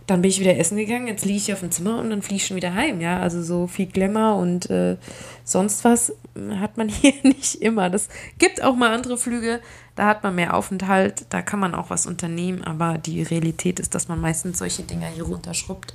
Dann 0.07 0.21
bin 0.21 0.31
ich 0.31 0.41
wieder 0.41 0.59
essen 0.59 0.77
gegangen, 0.77 1.07
jetzt 1.07 1.25
liege 1.25 1.39
ich 1.39 1.53
auf 1.53 1.61
dem 1.61 1.71
Zimmer 1.71 1.99
und 2.01 2.11
dann 2.11 2.23
fliege 2.23 2.37
ich 2.37 2.47
schon 2.47 2.57
wieder 2.57 2.75
heim, 2.75 3.01
ja. 3.01 3.21
Also 3.21 3.43
so 3.43 3.67
viel 3.67 3.87
Glamour 3.87 4.37
und 4.37 4.69
äh, 4.69 4.97
sonst 5.45 5.85
was 5.85 6.13
hat 6.59 6.77
man 6.77 6.89
hier 6.91 7.15
nicht 7.23 7.57
immer. 7.57 7.89
Das 7.89 8.09
gibt 8.39 8.63
auch 8.63 8.75
mal 8.75 8.93
andere 8.93 9.17
Flüge, 9.17 9.61
da 9.95 10.07
hat 10.07 10.23
man 10.23 10.35
mehr 10.35 10.55
Aufenthalt, 10.55 11.27
da 11.31 11.41
kann 11.41 11.61
man 11.61 11.75
auch 11.75 11.91
was 11.91 12.07
unternehmen, 12.07 12.65
aber 12.65 12.99
die 12.99 13.23
Realität 13.23 13.79
ist, 13.79 13.95
dass 13.95 14.09
man 14.09 14.21
meistens 14.21 14.59
solche 14.59 14.83
Dinger 14.83 15.07
hier 15.07 15.25
runterschrubbt. 15.25 15.95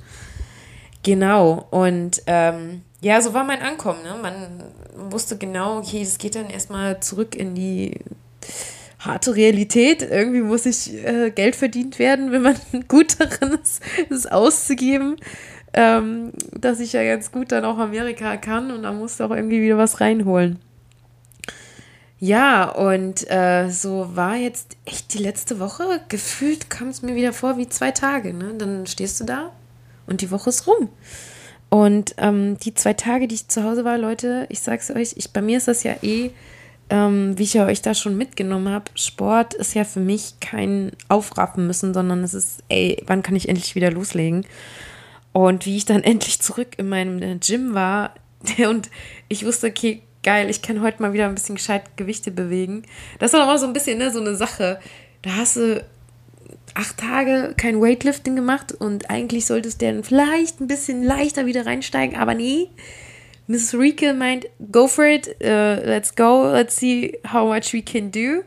Genau, 1.02 1.66
und 1.70 2.22
ähm, 2.26 2.82
ja, 3.00 3.20
so 3.20 3.32
war 3.32 3.44
mein 3.44 3.62
Ankommen. 3.62 4.02
Ne? 4.02 4.16
Man 4.20 5.10
wusste 5.10 5.38
genau, 5.38 5.78
okay, 5.78 6.02
es 6.02 6.18
geht 6.18 6.34
dann 6.34 6.50
erstmal 6.50 7.00
zurück 7.00 7.36
in 7.36 7.54
die 7.54 8.00
harte 8.98 9.36
Realität. 9.36 10.02
Irgendwie 10.02 10.40
muss 10.40 10.66
ich 10.66 10.94
äh, 11.04 11.30
Geld 11.30 11.56
verdient 11.56 11.98
werden, 11.98 12.32
wenn 12.32 12.42
man 12.42 12.56
gut 12.88 13.16
darin 13.18 13.58
ist, 13.62 13.82
es 14.10 14.26
auszugeben. 14.26 15.16
Ähm, 15.74 16.32
dass 16.52 16.80
ich 16.80 16.94
ja 16.94 17.04
ganz 17.04 17.30
gut 17.30 17.52
dann 17.52 17.66
auch 17.66 17.76
Amerika 17.76 18.38
kann 18.38 18.70
und 18.70 18.84
da 18.84 18.92
musst 18.92 19.20
du 19.20 19.24
auch 19.24 19.30
irgendwie 19.30 19.60
wieder 19.60 19.76
was 19.76 20.00
reinholen. 20.00 20.58
Ja, 22.20 22.68
und 22.70 23.30
äh, 23.30 23.68
so 23.68 24.16
war 24.16 24.34
jetzt 24.34 24.76
echt 24.86 25.14
die 25.14 25.18
letzte 25.18 25.60
Woche. 25.60 26.00
Gefühlt 26.08 26.68
kam 26.68 26.88
es 26.88 27.02
mir 27.02 27.14
wieder 27.14 27.32
vor 27.32 27.58
wie 27.58 27.68
zwei 27.68 27.92
Tage. 27.92 28.34
Ne? 28.34 28.54
Dann 28.58 28.86
stehst 28.86 29.20
du 29.20 29.24
da 29.24 29.52
und 30.06 30.20
die 30.20 30.30
Woche 30.30 30.50
ist 30.50 30.66
rum. 30.66 30.88
Und 31.68 32.14
ähm, 32.16 32.58
die 32.58 32.74
zwei 32.74 32.94
Tage, 32.94 33.28
die 33.28 33.36
ich 33.36 33.48
zu 33.48 33.62
Hause 33.62 33.84
war, 33.84 33.98
Leute, 33.98 34.46
ich 34.48 34.60
sag's 34.60 34.90
euch, 34.90 35.14
ich, 35.16 35.32
bei 35.32 35.42
mir 35.42 35.58
ist 35.58 35.68
das 35.68 35.82
ja 35.84 35.94
eh, 36.02 36.30
ähm, 36.90 37.38
wie 37.38 37.42
ich 37.42 37.54
ja 37.54 37.66
euch 37.66 37.82
da 37.82 37.94
schon 37.94 38.16
mitgenommen 38.16 38.72
habe, 38.72 38.86
Sport 38.94 39.54
ist 39.54 39.74
ja 39.74 39.84
für 39.84 40.00
mich 40.00 40.34
kein 40.40 40.92
Aufraffen 41.08 41.66
müssen, 41.66 41.92
sondern 41.92 42.24
es 42.24 42.34
ist, 42.34 42.62
ey, 42.68 43.02
wann 43.06 43.22
kann 43.22 43.36
ich 43.36 43.48
endlich 43.48 43.74
wieder 43.74 43.90
loslegen? 43.90 44.46
Und 45.32 45.66
wie 45.66 45.76
ich 45.76 45.84
dann 45.84 46.02
endlich 46.04 46.40
zurück 46.40 46.68
in 46.78 46.88
meinem 46.88 47.40
Gym 47.40 47.74
war 47.74 48.14
und 48.68 48.90
ich 49.28 49.44
wusste, 49.44 49.68
okay, 49.68 50.02
geil, 50.22 50.50
ich 50.50 50.62
kann 50.62 50.82
heute 50.82 51.02
mal 51.02 51.12
wieder 51.12 51.26
ein 51.26 51.34
bisschen 51.34 51.56
gescheit 51.56 51.96
Gewichte 51.96 52.30
bewegen. 52.30 52.82
Das 53.18 53.32
war 53.32 53.42
immer 53.42 53.58
so 53.58 53.66
ein 53.66 53.72
bisschen 53.72 53.98
ne, 53.98 54.10
so 54.10 54.20
eine 54.20 54.34
Sache. 54.34 54.80
Da 55.22 55.36
hast 55.36 55.56
du 55.56 55.84
acht 56.74 56.98
Tage 56.98 57.54
kein 57.56 57.80
Weightlifting 57.80 58.36
gemacht 58.36 58.72
und 58.72 59.10
eigentlich 59.10 59.46
solltest 59.46 59.82
du 59.82 59.86
dann 59.86 60.04
vielleicht 60.04 60.60
ein 60.60 60.66
bisschen 60.66 61.02
leichter 61.02 61.46
wieder 61.46 61.66
reinsteigen, 61.66 62.16
aber 62.16 62.34
nee. 62.34 62.68
Mrs. 63.48 63.74
Rieke 63.74 64.14
meint, 64.14 64.46
go 64.70 64.86
for 64.86 65.06
it, 65.06 65.28
uh, 65.42 65.80
let's 65.84 66.14
go, 66.14 66.50
let's 66.52 66.76
see 66.76 67.18
how 67.32 67.48
much 67.48 67.72
we 67.72 67.82
can 67.82 68.10
do. 68.10 68.44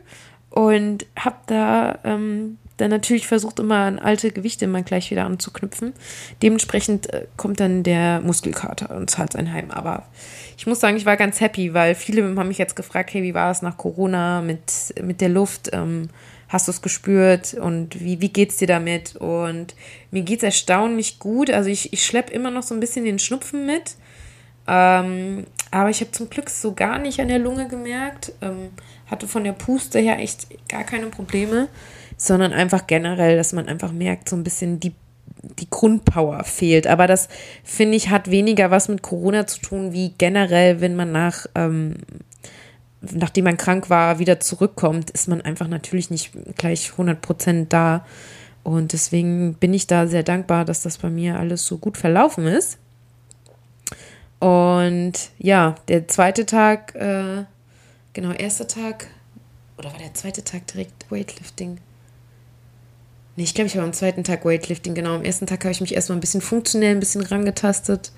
Und 0.50 1.06
hab 1.16 1.46
da 1.46 1.98
ähm, 2.04 2.58
dann 2.76 2.90
natürlich 2.90 3.26
versucht, 3.26 3.58
immer 3.58 3.78
an 3.78 3.98
alte 3.98 4.30
Gewichte 4.30 4.64
immer 4.64 4.82
gleich 4.82 5.10
wieder 5.10 5.24
anzuknüpfen. 5.24 5.92
Dementsprechend 6.42 7.12
äh, 7.12 7.26
kommt 7.36 7.60
dann 7.60 7.82
der 7.82 8.20
Muskelkater 8.20 8.94
und 8.94 9.10
zahlt 9.10 9.32
sein 9.32 9.52
Heim. 9.52 9.70
Aber 9.70 10.06
ich 10.56 10.66
muss 10.66 10.80
sagen, 10.80 10.96
ich 10.96 11.06
war 11.06 11.16
ganz 11.16 11.40
happy, 11.40 11.74
weil 11.74 11.94
viele 11.94 12.22
haben 12.22 12.48
mich 12.48 12.58
jetzt 12.58 12.76
gefragt, 12.76 13.12
hey, 13.14 13.22
wie 13.22 13.34
war 13.34 13.50
es 13.50 13.62
nach 13.62 13.76
Corona 13.76 14.40
mit, 14.42 14.94
mit 15.02 15.20
der 15.20 15.28
Luft? 15.30 15.70
Ähm, 15.72 16.08
hast 16.48 16.68
du 16.68 16.72
es 16.72 16.82
gespürt 16.82 17.54
und 17.54 17.98
wie, 18.00 18.20
wie 18.20 18.28
geht 18.28 18.50
es 18.50 18.58
dir 18.58 18.68
damit? 18.68 19.16
Und 19.16 19.74
mir 20.10 20.22
geht 20.22 20.38
es 20.38 20.44
erstaunlich 20.44 21.18
gut. 21.18 21.50
Also 21.50 21.70
ich, 21.70 21.92
ich 21.94 22.04
schleppe 22.04 22.32
immer 22.32 22.50
noch 22.50 22.62
so 22.62 22.74
ein 22.74 22.80
bisschen 22.80 23.06
den 23.06 23.18
Schnupfen 23.18 23.64
mit. 23.64 23.96
Ähm, 24.66 25.46
aber 25.70 25.90
ich 25.90 26.00
habe 26.00 26.12
zum 26.12 26.30
Glück 26.30 26.50
so 26.50 26.74
gar 26.74 26.98
nicht 26.98 27.20
an 27.20 27.28
der 27.28 27.38
Lunge 27.38 27.68
gemerkt. 27.68 28.32
Ähm, 28.40 28.70
hatte 29.06 29.28
von 29.28 29.44
der 29.44 29.52
Puste 29.52 29.98
her 29.98 30.18
echt 30.18 30.46
gar 30.68 30.84
keine 30.84 31.06
Probleme, 31.06 31.68
sondern 32.16 32.52
einfach 32.52 32.86
generell, 32.86 33.36
dass 33.36 33.52
man 33.52 33.68
einfach 33.68 33.92
merkt, 33.92 34.28
so 34.28 34.36
ein 34.36 34.44
bisschen 34.44 34.80
die, 34.80 34.94
die 35.58 35.68
Grundpower 35.68 36.44
fehlt. 36.44 36.86
Aber 36.86 37.06
das, 37.06 37.28
finde 37.62 37.96
ich, 37.96 38.08
hat 38.10 38.30
weniger 38.30 38.70
was 38.70 38.88
mit 38.88 39.02
Corona 39.02 39.46
zu 39.46 39.60
tun, 39.60 39.92
wie 39.92 40.14
generell, 40.16 40.80
wenn 40.80 40.96
man 40.96 41.12
nach 41.12 41.46
ähm, 41.54 41.96
nachdem 43.02 43.44
man 43.44 43.56
krank 43.56 43.90
war, 43.90 44.18
wieder 44.18 44.40
zurückkommt, 44.40 45.10
ist 45.10 45.28
man 45.28 45.40
einfach 45.40 45.68
natürlich 45.68 46.10
nicht 46.10 46.32
gleich 46.56 46.92
100 46.92 47.20
Prozent 47.20 47.72
da. 47.72 48.06
Und 48.62 48.92
deswegen 48.92 49.54
bin 49.54 49.74
ich 49.74 49.88
da 49.88 50.06
sehr 50.06 50.22
dankbar, 50.22 50.64
dass 50.64 50.82
das 50.82 50.98
bei 50.98 51.10
mir 51.10 51.38
alles 51.38 51.66
so 51.66 51.78
gut 51.78 51.96
verlaufen 51.96 52.46
ist. 52.46 52.78
Und 54.42 55.12
ja, 55.38 55.76
der 55.88 56.08
zweite 56.08 56.46
Tag, 56.46 56.94
äh, 56.94 57.44
genau, 58.12 58.32
erster 58.32 58.66
Tag, 58.66 59.06
oder 59.78 59.92
war 59.92 59.98
der 59.98 60.14
zweite 60.14 60.42
Tag 60.42 60.66
direkt 60.66 61.10
Weightlifting? 61.10 61.78
Nee, 63.36 63.44
ich 63.44 63.54
glaube, 63.54 63.68
ich 63.68 63.76
war 63.76 63.84
am 63.84 63.92
zweiten 63.92 64.24
Tag 64.24 64.44
Weightlifting, 64.44 64.94
genau. 64.94 65.14
Am 65.14 65.24
ersten 65.24 65.46
Tag 65.46 65.64
habe 65.64 65.72
ich 65.72 65.80
mich 65.80 65.94
erstmal 65.94 66.18
ein 66.18 66.20
bisschen 66.20 66.40
funktionell 66.40 66.92
ein 66.92 67.00
bisschen 67.00 67.22
rangetastet 67.22 68.12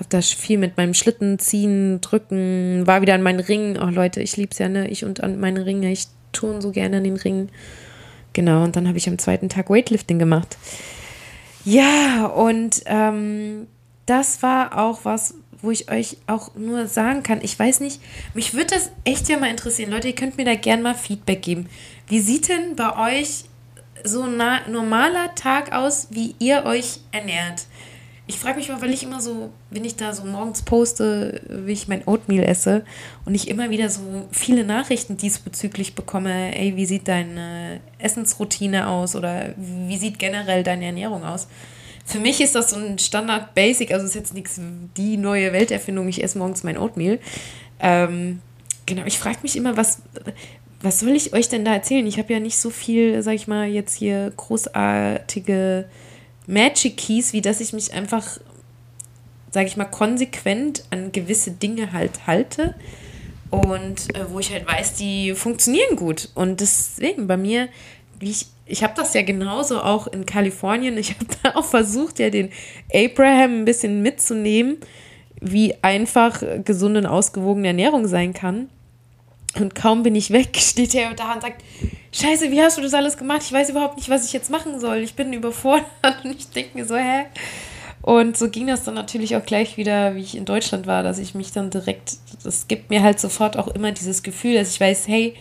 habe 0.00 0.08
da 0.08 0.22
viel 0.22 0.56
mit 0.56 0.78
meinem 0.78 0.94
Schlitten 0.94 1.38
ziehen, 1.38 2.00
drücken, 2.00 2.86
war 2.86 3.02
wieder 3.02 3.14
an 3.14 3.22
meinen 3.22 3.40
Ringen. 3.40 3.78
Oh 3.78 3.90
Leute, 3.90 4.22
ich 4.22 4.34
liebe 4.38 4.50
es 4.50 4.58
ja, 4.58 4.70
ne? 4.70 4.88
Ich 4.88 5.04
und 5.04 5.22
an 5.22 5.38
meine 5.38 5.66
Ringe. 5.66 5.92
Ich 5.92 6.06
tun 6.32 6.62
so 6.62 6.70
gerne 6.70 6.96
an 6.96 7.04
den 7.04 7.16
Ringen. 7.16 7.50
Genau, 8.32 8.64
und 8.64 8.76
dann 8.76 8.88
habe 8.88 8.96
ich 8.96 9.08
am 9.08 9.18
zweiten 9.18 9.50
Tag 9.50 9.68
Weightlifting 9.68 10.18
gemacht. 10.18 10.56
Ja, 11.66 12.24
und 12.26 12.80
ähm, 12.86 13.66
das 14.10 14.42
war 14.42 14.76
auch 14.76 15.04
was, 15.04 15.34
wo 15.62 15.70
ich 15.70 15.90
euch 15.90 16.16
auch 16.26 16.54
nur 16.54 16.86
sagen 16.86 17.22
kann, 17.22 17.40
ich 17.42 17.58
weiß 17.58 17.80
nicht, 17.80 18.00
mich 18.34 18.54
würde 18.54 18.74
das 18.74 18.90
echt 19.04 19.28
ja 19.28 19.38
mal 19.38 19.50
interessieren. 19.50 19.90
Leute, 19.90 20.08
ihr 20.08 20.14
könnt 20.14 20.36
mir 20.36 20.44
da 20.44 20.54
gerne 20.54 20.82
mal 20.82 20.94
Feedback 20.94 21.42
geben. 21.42 21.68
Wie 22.08 22.20
sieht 22.20 22.48
denn 22.48 22.76
bei 22.76 23.18
euch 23.18 23.44
so 24.02 24.22
ein 24.22 24.38
normaler 24.70 25.34
Tag 25.34 25.72
aus, 25.72 26.08
wie 26.10 26.34
ihr 26.38 26.64
euch 26.64 27.00
ernährt? 27.12 27.66
ich 28.30 28.38
frage 28.38 28.58
mich 28.58 28.68
mal, 28.68 28.80
weil 28.80 28.92
ich 28.92 29.02
immer 29.02 29.20
so, 29.20 29.50
wenn 29.70 29.84
ich 29.84 29.96
da 29.96 30.14
so 30.14 30.24
morgens 30.24 30.62
poste, 30.62 31.40
wie 31.48 31.72
ich 31.72 31.88
mein 31.88 32.06
Oatmeal 32.06 32.44
esse 32.44 32.84
und 33.24 33.34
ich 33.34 33.48
immer 33.48 33.70
wieder 33.70 33.90
so 33.90 34.28
viele 34.30 34.62
Nachrichten 34.62 35.16
diesbezüglich 35.16 35.96
bekomme, 35.96 36.56
ey, 36.56 36.76
wie 36.76 36.86
sieht 36.86 37.08
deine 37.08 37.80
Essensroutine 37.98 38.86
aus 38.86 39.16
oder 39.16 39.52
wie 39.56 39.96
sieht 39.96 40.20
generell 40.20 40.62
deine 40.62 40.86
Ernährung 40.86 41.24
aus? 41.24 41.48
Für 42.10 42.18
mich 42.18 42.40
ist 42.40 42.56
das 42.56 42.70
so 42.70 42.76
ein 42.76 42.98
Standard 42.98 43.54
Basic, 43.54 43.92
also 43.92 44.04
ist 44.04 44.16
jetzt 44.16 44.34
nichts 44.34 44.60
die 44.96 45.16
neue 45.16 45.52
Welterfindung, 45.52 46.08
ich 46.08 46.24
esse 46.24 46.38
morgens 46.38 46.64
mein 46.64 46.76
Oatmeal. 46.76 47.20
Ähm, 47.78 48.40
genau, 48.84 49.04
ich 49.06 49.18
frage 49.18 49.38
mich 49.42 49.56
immer, 49.56 49.76
was, 49.76 50.02
was 50.82 50.98
soll 50.98 51.10
ich 51.10 51.32
euch 51.32 51.48
denn 51.48 51.64
da 51.64 51.72
erzählen? 51.72 52.06
Ich 52.06 52.18
habe 52.18 52.32
ja 52.32 52.40
nicht 52.40 52.58
so 52.58 52.70
viel, 52.70 53.22
sag 53.22 53.34
ich 53.34 53.46
mal, 53.46 53.68
jetzt 53.68 53.94
hier 53.94 54.32
großartige 54.36 55.86
Magic 56.48 56.96
Keys, 56.96 57.32
wie 57.32 57.42
dass 57.42 57.60
ich 57.60 57.72
mich 57.72 57.92
einfach, 57.92 58.38
sage 59.52 59.66
ich 59.66 59.76
mal, 59.76 59.84
konsequent 59.84 60.84
an 60.90 61.12
gewisse 61.12 61.52
Dinge 61.52 61.92
halt 61.92 62.26
halte 62.26 62.74
und 63.50 64.14
äh, 64.16 64.30
wo 64.30 64.40
ich 64.40 64.52
halt 64.52 64.66
weiß, 64.66 64.94
die 64.94 65.34
funktionieren 65.34 65.96
gut. 65.96 66.30
Und 66.34 66.60
deswegen 66.60 67.26
bei 67.26 67.36
mir, 67.36 67.68
wie 68.20 68.30
ich, 68.30 68.46
ich 68.66 68.84
habe 68.84 68.92
das 68.96 69.14
ja 69.14 69.22
genauso 69.22 69.80
auch 69.80 70.06
in 70.06 70.26
Kalifornien, 70.26 70.96
ich 70.98 71.14
habe 71.14 71.26
da 71.42 71.56
auch 71.56 71.64
versucht, 71.64 72.18
ja 72.18 72.30
den 72.30 72.50
Abraham 72.94 73.60
ein 73.60 73.64
bisschen 73.64 74.02
mitzunehmen, 74.02 74.76
wie 75.40 75.74
einfach 75.82 76.42
gesunde 76.64 77.00
und 77.00 77.06
ausgewogene 77.06 77.68
Ernährung 77.68 78.06
sein 78.06 78.34
kann. 78.34 78.68
Und 79.56 79.74
kaum 79.74 80.02
bin 80.02 80.14
ich 80.14 80.30
weg, 80.30 80.50
steht 80.56 80.94
er 80.94 81.12
da 81.14 81.32
und 81.32 81.42
sagt, 81.42 81.64
Scheiße, 82.12 82.50
wie 82.50 82.60
hast 82.60 82.76
du 82.76 82.82
das 82.82 82.94
alles 82.94 83.16
gemacht? 83.16 83.42
Ich 83.42 83.52
weiß 83.52 83.70
überhaupt 83.70 83.96
nicht, 83.96 84.10
was 84.10 84.26
ich 84.26 84.32
jetzt 84.32 84.50
machen 84.50 84.78
soll. 84.78 84.98
Ich 84.98 85.14
bin 85.14 85.32
überfordert 85.32 85.86
und 86.24 86.36
ich 86.38 86.50
denke 86.50 86.78
mir 86.78 86.84
so, 86.84 86.96
hä? 86.96 87.26
Und 88.02 88.36
so 88.36 88.48
ging 88.48 88.66
das 88.66 88.84
dann 88.84 88.94
natürlich 88.94 89.36
auch 89.36 89.44
gleich 89.44 89.76
wieder, 89.76 90.14
wie 90.14 90.20
ich 90.20 90.36
in 90.36 90.46
Deutschland 90.46 90.86
war, 90.86 91.02
dass 91.02 91.18
ich 91.18 91.34
mich 91.34 91.52
dann 91.52 91.70
direkt, 91.70 92.16
das 92.42 92.66
gibt 92.66 92.90
mir 92.90 93.02
halt 93.02 93.20
sofort 93.20 93.58
auch 93.58 93.68
immer 93.68 93.92
dieses 93.92 94.22
Gefühl, 94.22 94.54
dass 94.54 94.70
ich 94.70 94.80
weiß, 94.80 95.06
hey, 95.06 95.34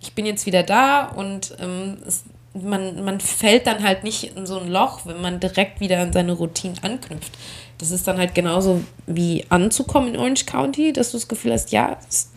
ich 0.00 0.14
bin 0.14 0.26
jetzt 0.26 0.46
wieder 0.46 0.62
da 0.62 1.06
und 1.06 1.56
ähm, 1.60 1.98
es, 2.06 2.24
man, 2.54 3.04
man 3.04 3.20
fällt 3.20 3.66
dann 3.66 3.82
halt 3.82 4.04
nicht 4.04 4.36
in 4.36 4.46
so 4.46 4.58
ein 4.58 4.68
Loch, 4.68 5.04
wenn 5.04 5.20
man 5.20 5.40
direkt 5.40 5.80
wieder 5.80 6.00
an 6.00 6.12
seine 6.12 6.32
Routine 6.32 6.74
anknüpft. 6.82 7.32
Das 7.78 7.90
ist 7.90 8.06
dann 8.08 8.18
halt 8.18 8.34
genauso 8.34 8.82
wie 9.06 9.44
anzukommen 9.50 10.14
in 10.14 10.20
Orange 10.20 10.46
County, 10.46 10.92
dass 10.92 11.10
du 11.10 11.18
das 11.18 11.28
Gefühl 11.28 11.52
hast, 11.52 11.72
ja, 11.72 11.98
es 12.08 12.30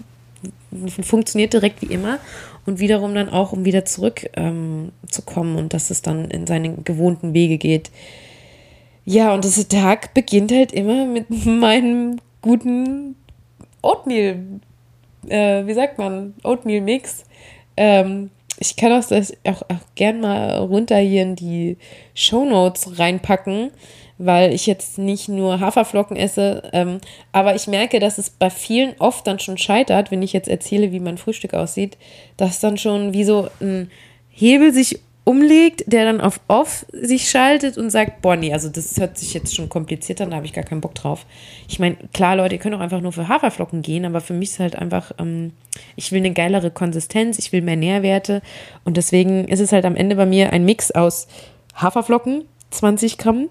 funktioniert 1.01 1.53
direkt 1.53 1.81
wie 1.81 1.93
immer 1.93 2.19
und 2.65 2.79
wiederum 2.79 3.15
dann 3.15 3.29
auch, 3.29 3.53
um 3.53 3.65
wieder 3.65 3.85
zurückzukommen 3.85 4.91
ähm, 5.15 5.55
und 5.55 5.73
dass 5.73 5.89
es 5.89 6.01
dann 6.01 6.25
in 6.25 6.45
seine 6.45 6.73
gewohnten 6.75 7.33
Wege 7.33 7.57
geht. 7.57 7.89
Ja, 9.05 9.33
und 9.33 9.43
das 9.43 9.67
Tag 9.67 10.13
beginnt 10.13 10.51
halt 10.51 10.71
immer 10.71 11.05
mit 11.05 11.29
meinem 11.45 12.19
guten 12.41 13.15
Oatmeal, 13.81 14.39
äh, 15.27 15.65
wie 15.65 15.73
sagt 15.73 15.97
man, 15.97 16.33
Oatmeal-Mix. 16.43 17.25
Ähm, 17.77 18.29
ich 18.57 18.75
kann 18.75 18.91
auch 18.91 19.07
das 19.07 19.33
auch, 19.45 19.61
auch 19.63 19.85
gern 19.95 20.21
mal 20.21 20.57
runter 20.57 20.97
hier 20.97 21.23
in 21.23 21.35
die 21.35 21.77
Show 22.13 22.45
Notes 22.45 22.99
reinpacken 22.99 23.71
weil 24.19 24.53
ich 24.53 24.67
jetzt 24.67 24.97
nicht 24.97 25.29
nur 25.29 25.61
Haferflocken 25.61 26.17
esse, 26.17 26.61
ähm, 26.73 26.99
aber 27.31 27.55
ich 27.55 27.67
merke, 27.67 27.99
dass 27.99 28.17
es 28.17 28.29
bei 28.29 28.49
vielen 28.49 28.93
oft 28.99 29.25
dann 29.25 29.39
schon 29.39 29.57
scheitert, 29.57 30.11
wenn 30.11 30.21
ich 30.21 30.33
jetzt 30.33 30.49
erzähle, 30.49 30.91
wie 30.91 30.99
mein 30.99 31.17
Frühstück 31.17 31.53
aussieht, 31.53 31.97
dass 32.35 32.59
dann 32.59 32.77
schon 32.77 33.13
wie 33.13 33.23
so 33.23 33.47
ein 33.61 33.89
Hebel 34.29 34.73
sich 34.73 34.99
umlegt, 35.29 35.83
der 35.85 36.05
dann 36.05 36.21
auf 36.21 36.39
Off 36.47 36.87
sich 36.91 37.29
schaltet 37.29 37.77
und 37.77 37.91
sagt, 37.91 38.23
boah, 38.23 38.35
nee, 38.35 38.51
also 38.51 38.67
das 38.67 38.97
hört 38.97 39.15
sich 39.15 39.35
jetzt 39.35 39.55
schon 39.55 39.69
kompliziert 39.69 40.21
an, 40.21 40.31
da 40.31 40.37
habe 40.37 40.47
ich 40.47 40.53
gar 40.53 40.63
keinen 40.63 40.81
Bock 40.81 40.95
drauf. 40.95 41.27
Ich 41.67 41.77
meine, 41.77 41.97
klar, 42.13 42.35
Leute, 42.35 42.55
ihr 42.55 42.59
könnt 42.59 42.73
auch 42.73 42.79
einfach 42.79 42.99
nur 42.99 43.11
für 43.11 43.27
Haferflocken 43.27 43.83
gehen, 43.83 44.05
aber 44.05 44.21
für 44.21 44.33
mich 44.33 44.49
ist 44.49 44.59
halt 44.59 44.75
einfach, 44.75 45.11
ähm, 45.19 45.51
ich 45.95 46.11
will 46.11 46.17
eine 46.17 46.33
geilere 46.33 46.71
Konsistenz, 46.71 47.37
ich 47.37 47.51
will 47.51 47.61
mehr 47.61 47.75
Nährwerte 47.75 48.41
und 48.85 48.97
deswegen 48.97 49.47
ist 49.47 49.59
es 49.59 49.71
halt 49.71 49.85
am 49.85 49.95
Ende 49.95 50.15
bei 50.15 50.25
mir 50.25 50.51
ein 50.51 50.65
Mix 50.65 50.89
aus 50.89 51.27
Haferflocken, 51.75 52.45
20 52.71 53.19
Gramm, 53.19 53.49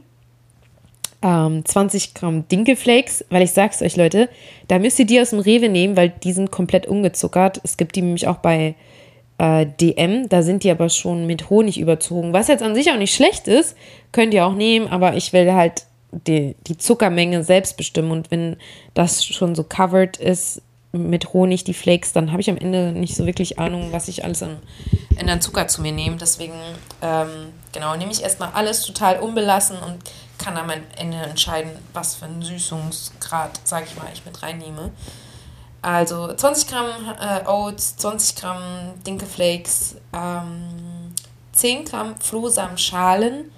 ähm, 1.22 1.64
20 1.64 2.14
Gramm 2.14 2.48
Dinkelflakes, 2.48 3.24
weil 3.30 3.42
ich 3.42 3.52
sag's 3.52 3.82
euch, 3.82 3.94
Leute, 3.94 4.28
da 4.66 4.80
müsst 4.80 4.98
ihr 4.98 5.06
die 5.06 5.20
aus 5.20 5.30
dem 5.30 5.38
Rewe 5.38 5.68
nehmen, 5.68 5.96
weil 5.96 6.08
die 6.08 6.32
sind 6.32 6.50
komplett 6.50 6.88
ungezuckert. 6.88 7.60
Es 7.62 7.76
gibt 7.76 7.94
die 7.94 8.02
nämlich 8.02 8.26
auch 8.26 8.38
bei 8.38 8.74
äh, 9.38 9.66
DM. 9.66 10.28
Da 10.28 10.42
sind 10.42 10.64
die 10.64 10.70
aber 10.70 10.88
schon 10.88 11.26
mit 11.26 11.48
Honig 11.48 11.78
überzogen. 11.78 12.32
Was 12.32 12.48
jetzt 12.48 12.62
an 12.62 12.74
sich 12.74 12.90
auch 12.90 12.96
nicht 12.96 13.14
schlecht 13.14 13.48
ist, 13.48 13.76
könnt 14.12 14.34
ihr 14.34 14.46
auch 14.46 14.54
nehmen, 14.54 14.88
aber 14.88 15.14
ich 15.14 15.32
will 15.32 15.52
halt 15.52 15.84
die, 16.10 16.56
die 16.66 16.76
Zuckermenge 16.76 17.44
selbst 17.44 17.76
bestimmen. 17.76 18.10
Und 18.10 18.30
wenn 18.30 18.56
das 18.94 19.24
schon 19.24 19.54
so 19.54 19.64
covered 19.64 20.16
ist 20.16 20.62
mit 20.92 21.32
Honig, 21.32 21.64
die 21.64 21.74
Flakes, 21.74 22.12
dann 22.12 22.32
habe 22.32 22.40
ich 22.40 22.50
am 22.50 22.56
Ende 22.56 22.92
nicht 22.92 23.14
so 23.14 23.26
wirklich 23.26 23.58
Ahnung, 23.58 23.88
was 23.92 24.08
ich 24.08 24.24
alles 24.24 24.42
an, 24.42 24.58
an 25.18 25.40
Zucker 25.40 25.68
zu 25.68 25.82
mir 25.82 25.92
nehme. 25.92 26.16
Deswegen, 26.16 26.54
ähm, 27.02 27.52
genau, 27.72 27.94
nehme 27.96 28.10
ich 28.10 28.22
erstmal 28.22 28.50
alles 28.52 28.82
total 28.82 29.18
unbelassen 29.20 29.76
und 29.78 29.98
kann 30.38 30.56
am 30.56 30.70
Ende 30.96 31.18
entscheiden, 31.18 31.70
was 31.92 32.14
für 32.14 32.24
einen 32.24 32.42
Süßungsgrad, 32.42 33.60
sage 33.64 33.86
ich 33.88 33.96
mal, 33.96 34.06
ich 34.12 34.24
mit 34.24 34.42
reinnehme. 34.42 34.90
Also 35.80 36.32
20 36.34 36.68
Gramm 36.68 36.86
äh, 37.20 37.46
Oats, 37.46 37.96
20 37.96 38.36
Gramm 38.36 38.62
Dinkelflakes, 39.06 39.96
ähm, 40.12 41.14
10 41.52 41.84
Gramm 41.84 42.16
Flohsamenschalen. 42.20 43.52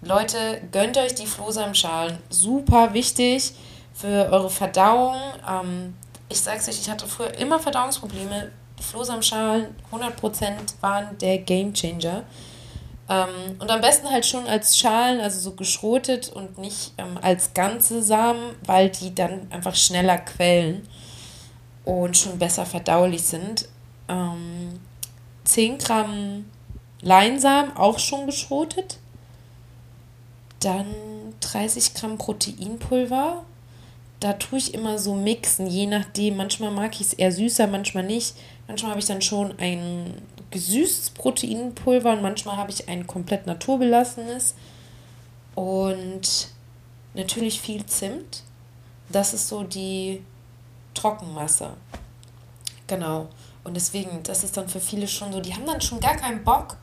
Leute, 0.00 0.62
gönnt 0.72 0.98
euch 0.98 1.14
die 1.14 1.26
Flohsamenschalen. 1.26 2.18
Super 2.28 2.92
wichtig 2.92 3.54
für 3.94 4.28
eure 4.32 4.50
Verdauung. 4.50 5.14
Ähm, 5.48 5.94
ich 6.28 6.40
sag's 6.40 6.68
euch, 6.68 6.80
ich 6.80 6.90
hatte 6.90 7.06
früher 7.06 7.32
immer 7.38 7.60
Verdauungsprobleme. 7.60 8.50
Flohsamenschalen 8.80 9.76
100% 9.92 10.54
waren 10.80 11.16
der 11.18 11.38
Gamechanger. 11.38 12.24
Ähm, 13.08 13.56
und 13.60 13.70
am 13.70 13.80
besten 13.80 14.10
halt 14.10 14.26
schon 14.26 14.46
als 14.48 14.76
Schalen, 14.76 15.20
also 15.20 15.38
so 15.38 15.52
geschrotet 15.52 16.30
und 16.30 16.58
nicht 16.58 16.94
ähm, 16.98 17.16
als 17.22 17.54
ganze 17.54 18.02
Samen, 18.02 18.56
weil 18.66 18.90
die 18.90 19.14
dann 19.14 19.46
einfach 19.52 19.76
schneller 19.76 20.18
quellen 20.18 20.88
und 21.84 22.16
schon 22.16 22.38
besser 22.38 22.66
verdaulich 22.66 23.22
sind. 23.22 23.68
Ähm, 24.08 24.80
10 25.44 25.78
Gramm 25.78 26.44
Leinsamen, 27.00 27.76
auch 27.76 27.98
schon 27.98 28.26
geschrotet. 28.26 28.98
Dann 30.60 30.86
30 31.40 31.94
Gramm 31.94 32.18
Proteinpulver. 32.18 33.44
Da 34.20 34.34
tue 34.34 34.58
ich 34.58 34.72
immer 34.72 34.98
so 34.98 35.14
mixen, 35.14 35.66
je 35.66 35.86
nachdem. 35.86 36.36
Manchmal 36.36 36.70
mag 36.70 36.94
ich 36.94 37.00
es 37.08 37.12
eher 37.12 37.32
süßer, 37.32 37.66
manchmal 37.66 38.04
nicht. 38.04 38.36
Manchmal 38.68 38.92
habe 38.92 39.00
ich 39.00 39.06
dann 39.06 39.22
schon 39.22 39.58
ein 39.58 40.14
gesüßtes 40.52 41.10
Proteinpulver 41.10 42.12
und 42.12 42.22
manchmal 42.22 42.56
habe 42.56 42.70
ich 42.70 42.88
ein 42.88 43.08
komplett 43.08 43.46
naturbelassenes. 43.46 44.54
Und 45.56 46.48
natürlich 47.14 47.60
viel 47.60 47.84
Zimt. 47.86 48.44
Das 49.08 49.34
ist 49.34 49.48
so 49.48 49.64
die 49.64 50.22
Trockenmasse. 50.94 51.70
Genau. 52.86 53.28
Und 53.64 53.74
deswegen, 53.74 54.22
das 54.22 54.44
ist 54.44 54.56
dann 54.56 54.68
für 54.68 54.80
viele 54.80 55.06
schon 55.06 55.32
so, 55.32 55.40
die 55.40 55.54
haben 55.54 55.66
dann 55.66 55.80
schon 55.80 56.00
gar 56.00 56.16
keinen 56.16 56.42
Bock, 56.44 56.76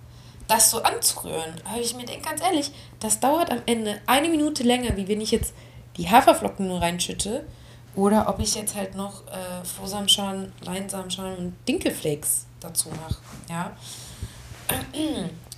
das 0.47 0.71
so 0.71 0.81
anzurühren. 0.81 1.53
Aber 1.65 1.79
ich 1.79 1.95
mir 1.95 2.05
denke, 2.05 2.27
ganz 2.27 2.41
ehrlich, 2.41 2.71
das 2.99 3.19
dauert 3.19 3.51
am 3.51 3.61
Ende 3.65 4.01
eine 4.07 4.29
Minute 4.29 4.63
länger, 4.63 4.95
wie 4.97 5.07
wenn 5.07 5.21
ich 5.21 5.31
jetzt 5.31 5.53
die 5.97 6.09
Haferflocken 6.09 6.67
nur 6.67 6.81
reinschütte. 6.81 7.45
Oder 7.95 8.29
ob 8.29 8.39
ich 8.39 8.55
jetzt 8.55 8.75
halt 8.75 8.95
noch 8.95 9.27
äh, 9.27 9.65
Flohsamenschalen, 9.65 10.53
Leinsamenschalen 10.61 11.37
und 11.37 11.55
Dinkelflakes 11.67 12.45
dazu 12.59 12.89
mache. 12.89 13.17
Ja. 13.49 13.71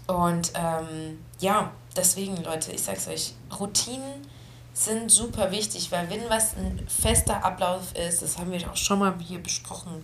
Und 0.08 0.52
ähm, 0.56 1.20
ja, 1.40 1.72
deswegen, 1.96 2.38
Leute, 2.44 2.72
ich 2.72 2.82
sag's 2.82 3.08
euch, 3.08 3.34
Routinen 3.60 4.26
sind 4.74 5.12
super 5.12 5.52
wichtig, 5.52 5.92
weil 5.92 6.10
wenn 6.10 6.30
was 6.30 6.56
ein 6.56 6.86
fester 6.88 7.44
Ablauf 7.44 7.94
ist, 7.96 8.22
das 8.22 8.38
haben 8.38 8.52
wir 8.52 8.72
auch 8.72 8.78
schon 8.78 9.00
mal 9.00 9.14
hier 9.20 9.42
besprochen, 9.42 10.04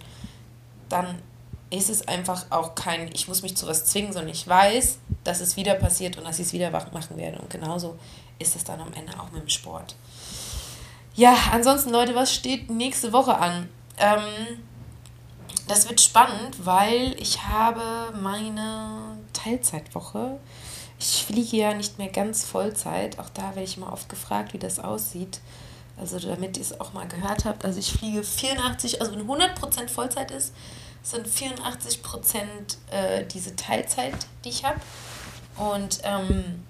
dann 0.89 1.21
ist 1.69 1.89
es 1.89 2.07
einfach 2.07 2.45
auch 2.49 2.75
kein, 2.75 3.09
ich 3.13 3.27
muss 3.27 3.41
mich 3.41 3.57
zu 3.57 3.67
was 3.67 3.85
zwingen, 3.85 4.13
sondern 4.13 4.31
ich 4.31 4.47
weiß, 4.47 4.99
dass 5.23 5.41
es 5.41 5.57
wieder 5.57 5.75
passiert 5.75 6.17
und 6.17 6.25
dass 6.25 6.39
ich 6.39 6.47
es 6.47 6.53
wieder 6.53 6.71
machen 6.71 7.17
werde. 7.17 7.39
Und 7.39 7.49
genauso 7.49 7.97
ist 8.39 8.55
es 8.55 8.63
dann 8.63 8.79
am 8.79 8.93
Ende 8.93 9.19
auch 9.19 9.31
mit 9.31 9.41
dem 9.41 9.49
Sport. 9.49 9.95
Ja, 11.15 11.35
ansonsten, 11.51 11.89
Leute, 11.89 12.15
was 12.15 12.33
steht 12.33 12.69
nächste 12.69 13.11
Woche 13.11 13.37
an? 13.37 13.67
Ähm, 13.97 14.59
das 15.67 15.89
wird 15.89 15.99
spannend, 15.99 16.65
weil 16.65 17.15
ich 17.19 17.43
habe 17.43 18.13
meine 18.21 19.17
Teilzeitwoche. 19.33 20.39
Ich 20.99 21.25
fliege 21.25 21.57
ja 21.57 21.73
nicht 21.73 21.97
mehr 21.97 22.09
ganz 22.09 22.43
Vollzeit. 22.43 23.19
Auch 23.19 23.29
da 23.29 23.49
werde 23.49 23.63
ich 23.63 23.77
mal 23.77 23.91
oft 23.91 24.09
gefragt, 24.09 24.53
wie 24.53 24.59
das 24.59 24.79
aussieht. 24.79 25.39
Also 25.99 26.19
damit 26.19 26.57
ihr 26.57 26.63
es 26.63 26.79
auch 26.79 26.93
mal 26.93 27.07
gehört 27.07 27.45
habt. 27.45 27.65
Also 27.65 27.79
ich 27.79 27.91
fliege 27.91 28.23
84, 28.23 29.01
also 29.01 29.13
wenn 29.13 29.27
100% 29.27 29.89
Vollzeit 29.89 30.31
ist, 30.31 30.53
sind 31.03 31.27
84% 31.27 32.45
äh, 32.91 33.25
diese 33.25 33.55
Teilzeit, 33.55 34.15
die 34.43 34.49
ich 34.49 34.63
habe. 34.63 34.79
Und 35.57 35.99
ähm, 36.03 36.63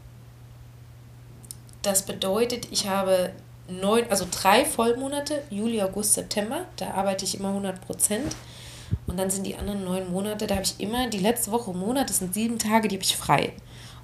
das 1.81 2.05
bedeutet, 2.05 2.67
ich 2.71 2.87
habe 2.87 3.31
neun, 3.67 4.05
also 4.09 4.27
drei 4.29 4.65
Vollmonate, 4.65 5.43
Juli, 5.49 5.81
August, 5.81 6.13
September. 6.13 6.65
Da 6.77 6.91
arbeite 6.91 7.25
ich 7.25 7.39
immer 7.39 7.49
100% 7.49 8.19
Und 9.07 9.17
dann 9.17 9.29
sind 9.29 9.45
die 9.45 9.55
anderen 9.55 9.83
neun 9.83 10.11
Monate, 10.11 10.47
da 10.47 10.55
habe 10.55 10.65
ich 10.65 10.79
immer, 10.79 11.07
die 11.09 11.19
letzte 11.19 11.51
Woche 11.51 11.71
im 11.71 11.79
Monat, 11.79 12.09
das 12.09 12.19
sind 12.19 12.33
sieben 12.33 12.59
Tage, 12.59 12.87
die 12.87 12.95
habe 12.95 13.03
ich 13.03 13.17
frei. 13.17 13.53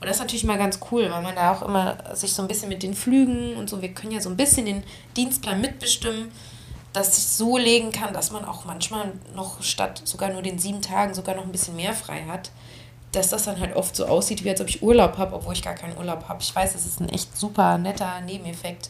Und 0.04 0.10
das 0.10 0.18
ist 0.18 0.22
natürlich 0.24 0.44
mal 0.44 0.58
ganz 0.58 0.80
cool, 0.92 1.10
weil 1.10 1.22
man 1.22 1.34
da 1.34 1.54
auch 1.54 1.62
immer 1.62 1.96
sich 2.14 2.34
so 2.34 2.42
ein 2.42 2.50
bisschen 2.50 2.68
mit 2.68 2.84
den 2.84 2.94
Flügen 2.94 3.56
und 3.56 3.70
so, 3.70 3.82
wir 3.82 3.94
können 3.94 4.12
ja 4.12 4.20
so 4.20 4.28
ein 4.28 4.36
bisschen 4.36 4.66
den 4.66 4.84
Dienstplan 5.16 5.62
mitbestimmen, 5.62 6.30
dass 6.92 7.16
sich 7.16 7.26
so 7.26 7.58
legen 7.58 7.94
kann, 7.94 8.14
dass 8.14 8.30
man 8.30 8.44
auch 8.44 8.66
manchmal 8.66 9.14
noch 9.34 9.64
statt 9.64 10.02
sogar 10.04 10.34
nur 10.34 10.42
den 10.42 10.60
sieben 10.60 10.82
Tagen 10.82 11.14
sogar 11.14 11.36
noch 11.36 11.46
ein 11.46 11.54
bisschen 11.54 11.78
mehr 11.78 11.94
frei 11.94 12.26
hat. 12.28 12.52
Dass 13.14 13.30
das 13.30 13.46
dann 13.46 13.58
halt 13.62 13.78
oft 13.78 13.96
so 13.96 14.06
aussieht, 14.06 14.44
wie 14.44 14.50
als 14.50 14.60
ob 14.60 14.68
ich 14.68 14.84
Urlaub 14.84 15.18
habe, 15.18 15.38
obwohl 15.38 15.54
ich 15.54 15.62
gar 15.62 15.76
keinen 15.76 15.98
Urlaub 15.98 16.28
habe. 16.28 16.42
Ich 16.42 16.54
weiß, 16.54 16.74
das 16.74 16.86
ist 16.86 17.00
ein 17.00 17.08
echt 17.08 17.38
super 17.38 17.78
netter 17.78 18.20
Nebeneffekt. 18.26 18.90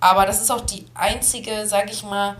Aber 0.00 0.26
das 0.26 0.42
ist 0.42 0.50
auch 0.50 0.62
die 0.62 0.84
einzige, 0.94 1.64
sag 1.68 1.92
ich 1.92 2.02
mal, 2.02 2.34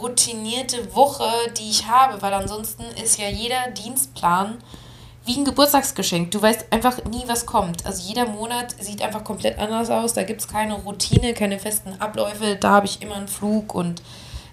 routinierte 0.00 0.94
Woche, 0.94 1.28
die 1.58 1.68
ich 1.68 1.88
habe, 1.88 2.22
weil 2.22 2.32
ansonsten 2.32 2.84
ist 3.02 3.18
ja 3.18 3.28
jeder 3.28 3.72
Dienstplan 3.72 4.58
wie 5.26 5.36
ein 5.36 5.44
Geburtstagsgeschenk. 5.44 6.30
Du 6.30 6.40
weißt 6.40 6.66
einfach 6.70 7.04
nie, 7.04 7.24
was 7.26 7.46
kommt. 7.46 7.84
Also 7.86 8.06
jeder 8.08 8.26
Monat 8.26 8.74
sieht 8.80 9.02
einfach 9.02 9.22
komplett 9.22 9.58
anders 9.58 9.90
aus. 9.90 10.14
Da 10.14 10.22
gibt 10.22 10.40
es 10.40 10.48
keine 10.48 10.74
Routine, 10.74 11.34
keine 11.34 11.58
festen 11.58 12.00
Abläufe. 12.00 12.56
Da 12.56 12.70
habe 12.70 12.86
ich 12.86 13.02
immer 13.02 13.16
einen 13.16 13.28
Flug 13.28 13.74
und 13.74 14.02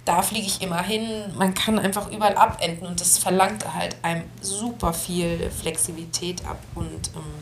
da 0.05 0.21
fliege 0.21 0.45
ich 0.47 0.61
immer 0.61 0.81
hin. 0.81 1.33
Man 1.37 1.53
kann 1.53 1.79
einfach 1.79 2.11
überall 2.11 2.35
abenden 2.35 2.85
und 2.85 3.01
das 3.01 3.17
verlangt 3.17 3.73
halt 3.73 3.95
einem 4.03 4.23
super 4.41 4.93
viel 4.93 5.49
Flexibilität 5.49 6.45
ab. 6.45 6.59
Und 6.75 7.11
ähm, 7.15 7.33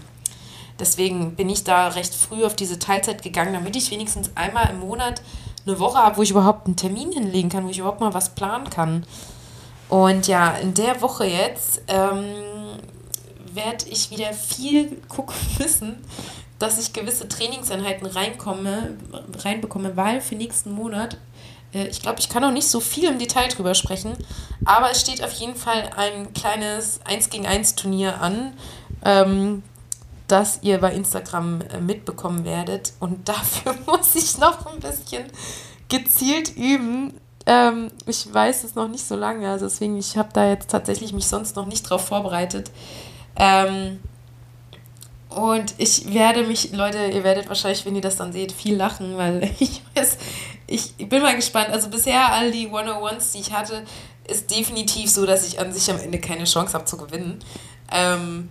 deswegen 0.79 1.35
bin 1.35 1.49
ich 1.49 1.63
da 1.63 1.89
recht 1.89 2.13
früh 2.13 2.43
auf 2.45 2.55
diese 2.55 2.79
Teilzeit 2.79 3.21
gegangen, 3.21 3.53
damit 3.53 3.75
ich 3.75 3.91
wenigstens 3.91 4.31
einmal 4.35 4.69
im 4.69 4.79
Monat 4.79 5.21
eine 5.65 5.79
Woche 5.79 5.97
habe, 5.97 6.17
wo 6.17 6.21
ich 6.21 6.31
überhaupt 6.31 6.67
einen 6.67 6.75
Termin 6.75 7.11
hinlegen 7.11 7.49
kann, 7.49 7.65
wo 7.65 7.69
ich 7.69 7.79
überhaupt 7.79 7.99
mal 7.99 8.13
was 8.13 8.29
planen 8.29 8.69
kann. 8.69 9.05
Und 9.89 10.27
ja, 10.27 10.51
in 10.51 10.73
der 10.73 11.01
Woche 11.01 11.25
jetzt 11.25 11.81
ähm, 11.87 12.23
werde 13.55 13.85
ich 13.89 14.11
wieder 14.11 14.33
viel 14.33 15.01
gucken 15.07 15.35
müssen, 15.59 15.97
dass 16.59 16.79
ich 16.79 16.93
gewisse 16.93 17.27
Trainingseinheiten 17.27 18.07
reinkomme, 18.07 18.97
reinbekomme, 19.39 19.97
weil 19.97 20.21
für 20.21 20.35
nächsten 20.35 20.71
Monat, 20.71 21.17
äh, 21.73 21.87
ich 21.87 22.01
glaube, 22.01 22.19
ich 22.19 22.29
kann 22.29 22.43
auch 22.43 22.51
nicht 22.51 22.67
so 22.67 22.79
viel 22.79 23.05
im 23.05 23.19
Detail 23.19 23.49
drüber 23.49 23.75
sprechen, 23.75 24.13
aber 24.63 24.91
es 24.91 25.01
steht 25.01 25.23
auf 25.23 25.33
jeden 25.33 25.55
Fall 25.55 25.89
ein 25.97 26.33
kleines 26.33 27.01
1 27.05 27.29
gegen 27.29 27.45
1 27.45 27.75
Turnier 27.75 28.21
an, 28.21 28.53
ähm, 29.03 29.63
das 30.27 30.59
ihr 30.63 30.79
bei 30.79 30.93
Instagram 30.93 31.61
äh, 31.61 31.79
mitbekommen 31.79 32.45
werdet. 32.45 32.93
Und 32.99 33.27
dafür 33.29 33.75
muss 33.85 34.15
ich 34.15 34.37
noch 34.37 34.65
ein 34.65 34.79
bisschen 34.79 35.25
gezielt 35.89 36.55
üben. 36.55 37.13
Ähm, 37.45 37.91
ich 38.07 38.33
weiß 38.33 38.63
es 38.63 38.75
noch 38.75 38.87
nicht 38.87 39.05
so 39.05 39.15
lange, 39.15 39.47
also 39.49 39.65
deswegen, 39.65 39.97
ich 39.97 40.17
habe 40.17 40.29
da 40.33 40.49
jetzt 40.49 40.71
tatsächlich 40.71 41.13
mich 41.13 41.27
sonst 41.27 41.55
noch 41.55 41.67
nicht 41.67 41.83
drauf 41.83 42.07
vorbereitet. 42.07 42.71
Ähm, 43.35 43.99
und 45.29 45.75
ich 45.77 46.13
werde 46.13 46.43
mich, 46.43 46.71
Leute, 46.71 46.97
ihr 47.07 47.23
werdet 47.25 47.49
wahrscheinlich, 47.49 47.85
wenn 47.85 47.95
ihr 47.95 48.01
das 48.01 48.15
dann 48.15 48.31
seht, 48.31 48.53
viel 48.53 48.75
lachen, 48.75 49.17
weil 49.17 49.43
ich 49.59 49.81
weiß, 49.93 50.17
ich 50.67 50.95
bin 51.09 51.21
mal 51.21 51.35
gespannt. 51.35 51.69
Also 51.69 51.89
bisher 51.89 52.31
all 52.31 52.51
die 52.51 52.69
101s, 52.69 53.33
die 53.33 53.39
ich 53.39 53.51
hatte, 53.51 53.83
ist 54.27 54.49
definitiv 54.49 55.09
so, 55.09 55.25
dass 55.25 55.45
ich 55.47 55.59
an 55.59 55.73
sich 55.73 55.91
am 55.91 55.99
Ende 55.99 56.19
keine 56.19 56.45
Chance 56.45 56.73
habe 56.73 56.85
zu 56.85 56.97
gewinnen. 56.97 57.39
Ähm, 57.91 58.49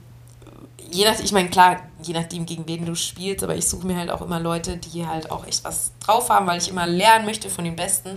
je 0.91 1.05
nach, 1.05 1.19
ich 1.19 1.33
meine, 1.33 1.49
klar, 1.49 1.81
je 2.03 2.13
nachdem, 2.13 2.47
gegen 2.47 2.69
wen 2.69 2.85
du 2.85 2.95
spielst, 2.95 3.43
aber 3.43 3.57
ich 3.57 3.67
suche 3.67 3.87
mir 3.87 3.97
halt 3.97 4.11
auch 4.11 4.21
immer 4.21 4.39
Leute, 4.39 4.77
die 4.77 5.07
halt 5.07 5.31
auch 5.31 5.47
echt 5.47 5.65
was 5.65 5.93
drauf 6.01 6.29
haben, 6.29 6.47
weil 6.47 6.59
ich 6.59 6.69
immer 6.69 6.87
lernen 6.87 7.25
möchte 7.25 7.49
von 7.49 7.65
den 7.65 7.77
Besten. 7.77 8.11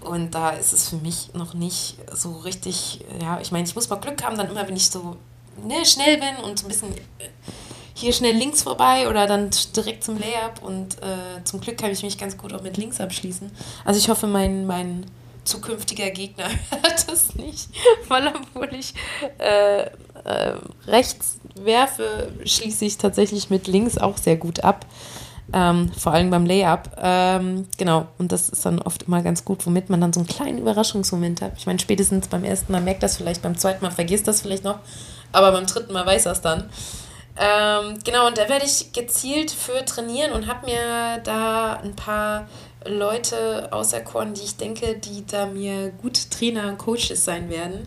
Und 0.00 0.34
da 0.34 0.50
ist 0.50 0.72
es 0.72 0.88
für 0.90 0.96
mich 0.96 1.34
noch 1.34 1.54
nicht 1.54 1.96
so 2.12 2.36
richtig, 2.36 3.04
ja, 3.20 3.40
ich 3.40 3.50
meine, 3.50 3.66
ich 3.66 3.74
muss 3.74 3.88
mal 3.88 3.96
Glück 3.96 4.22
haben, 4.22 4.36
dann 4.36 4.48
immer, 4.48 4.68
wenn 4.68 4.76
ich 4.76 4.90
so 4.90 5.16
ne, 5.66 5.84
schnell 5.84 6.18
bin 6.18 6.44
und 6.44 6.58
so 6.58 6.66
ein 6.66 6.68
bisschen 6.68 6.92
äh, 6.94 7.28
hier 7.94 8.12
schnell 8.12 8.36
links 8.36 8.62
vorbei 8.62 9.08
oder 9.08 9.26
dann 9.26 9.50
direkt 9.74 10.04
zum 10.04 10.18
Layup 10.18 10.62
und 10.62 10.98
äh, 10.98 11.42
zum 11.44 11.60
Glück 11.60 11.78
kann 11.78 11.90
ich 11.90 12.02
mich 12.02 12.16
ganz 12.16 12.36
gut 12.36 12.52
auch 12.54 12.62
mit 12.62 12.76
links 12.76 13.00
abschließen. 13.00 13.50
Also 13.84 13.98
ich 13.98 14.08
hoffe, 14.08 14.26
mein, 14.28 14.66
mein 14.66 15.04
zukünftiger 15.44 16.10
Gegner 16.10 16.48
hört 16.70 17.06
es 17.12 17.34
nicht, 17.34 17.68
weil 18.08 18.28
obwohl 18.28 18.72
ich 18.74 18.94
äh, 19.38 19.86
äh, 20.24 20.54
rechts 20.86 21.38
werfe, 21.56 22.30
schließe 22.44 22.84
ich 22.84 22.98
tatsächlich 22.98 23.50
mit 23.50 23.66
links 23.66 23.98
auch 23.98 24.16
sehr 24.16 24.36
gut 24.36 24.60
ab. 24.60 24.86
Ähm, 25.50 25.90
vor 25.92 26.12
allem 26.12 26.28
beim 26.28 26.44
Layup. 26.44 26.90
Ähm, 26.98 27.66
genau, 27.78 28.06
und 28.18 28.32
das 28.32 28.50
ist 28.50 28.66
dann 28.66 28.82
oft 28.82 29.04
immer 29.04 29.22
ganz 29.22 29.46
gut, 29.46 29.64
womit 29.64 29.88
man 29.88 30.00
dann 30.00 30.12
so 30.12 30.20
einen 30.20 30.28
kleinen 30.28 30.58
Überraschungsmoment 30.58 31.40
hat. 31.40 31.52
Ich 31.56 31.66
meine, 31.66 31.78
spätestens 31.78 32.28
beim 32.28 32.44
ersten 32.44 32.70
Mal 32.70 32.82
merkt 32.82 33.02
das 33.02 33.16
vielleicht, 33.16 33.40
beim 33.40 33.56
zweiten 33.56 33.82
Mal 33.82 33.90
vergisst 33.90 34.28
das 34.28 34.42
vielleicht 34.42 34.64
noch, 34.64 34.78
aber 35.32 35.52
beim 35.52 35.66
dritten 35.66 35.92
Mal 35.92 36.06
weiß 36.06 36.24
das 36.24 36.40
dann. 36.40 36.70
Ähm, 37.36 37.98
genau, 38.04 38.26
und 38.26 38.36
da 38.36 38.48
werde 38.48 38.64
ich 38.64 38.92
gezielt 38.92 39.50
für 39.50 39.84
trainieren 39.84 40.32
und 40.32 40.48
habe 40.48 40.66
mir 40.66 41.20
da 41.22 41.74
ein 41.74 41.94
paar 41.94 42.48
Leute 42.84 43.72
auserkoren, 43.72 44.34
die 44.34 44.42
ich 44.42 44.56
denke, 44.56 44.96
die 44.96 45.24
da 45.26 45.46
mir 45.46 45.90
gute 46.02 46.28
Trainer 46.30 46.68
und 46.68 46.78
Coaches 46.78 47.24
sein 47.24 47.48
werden. 47.48 47.86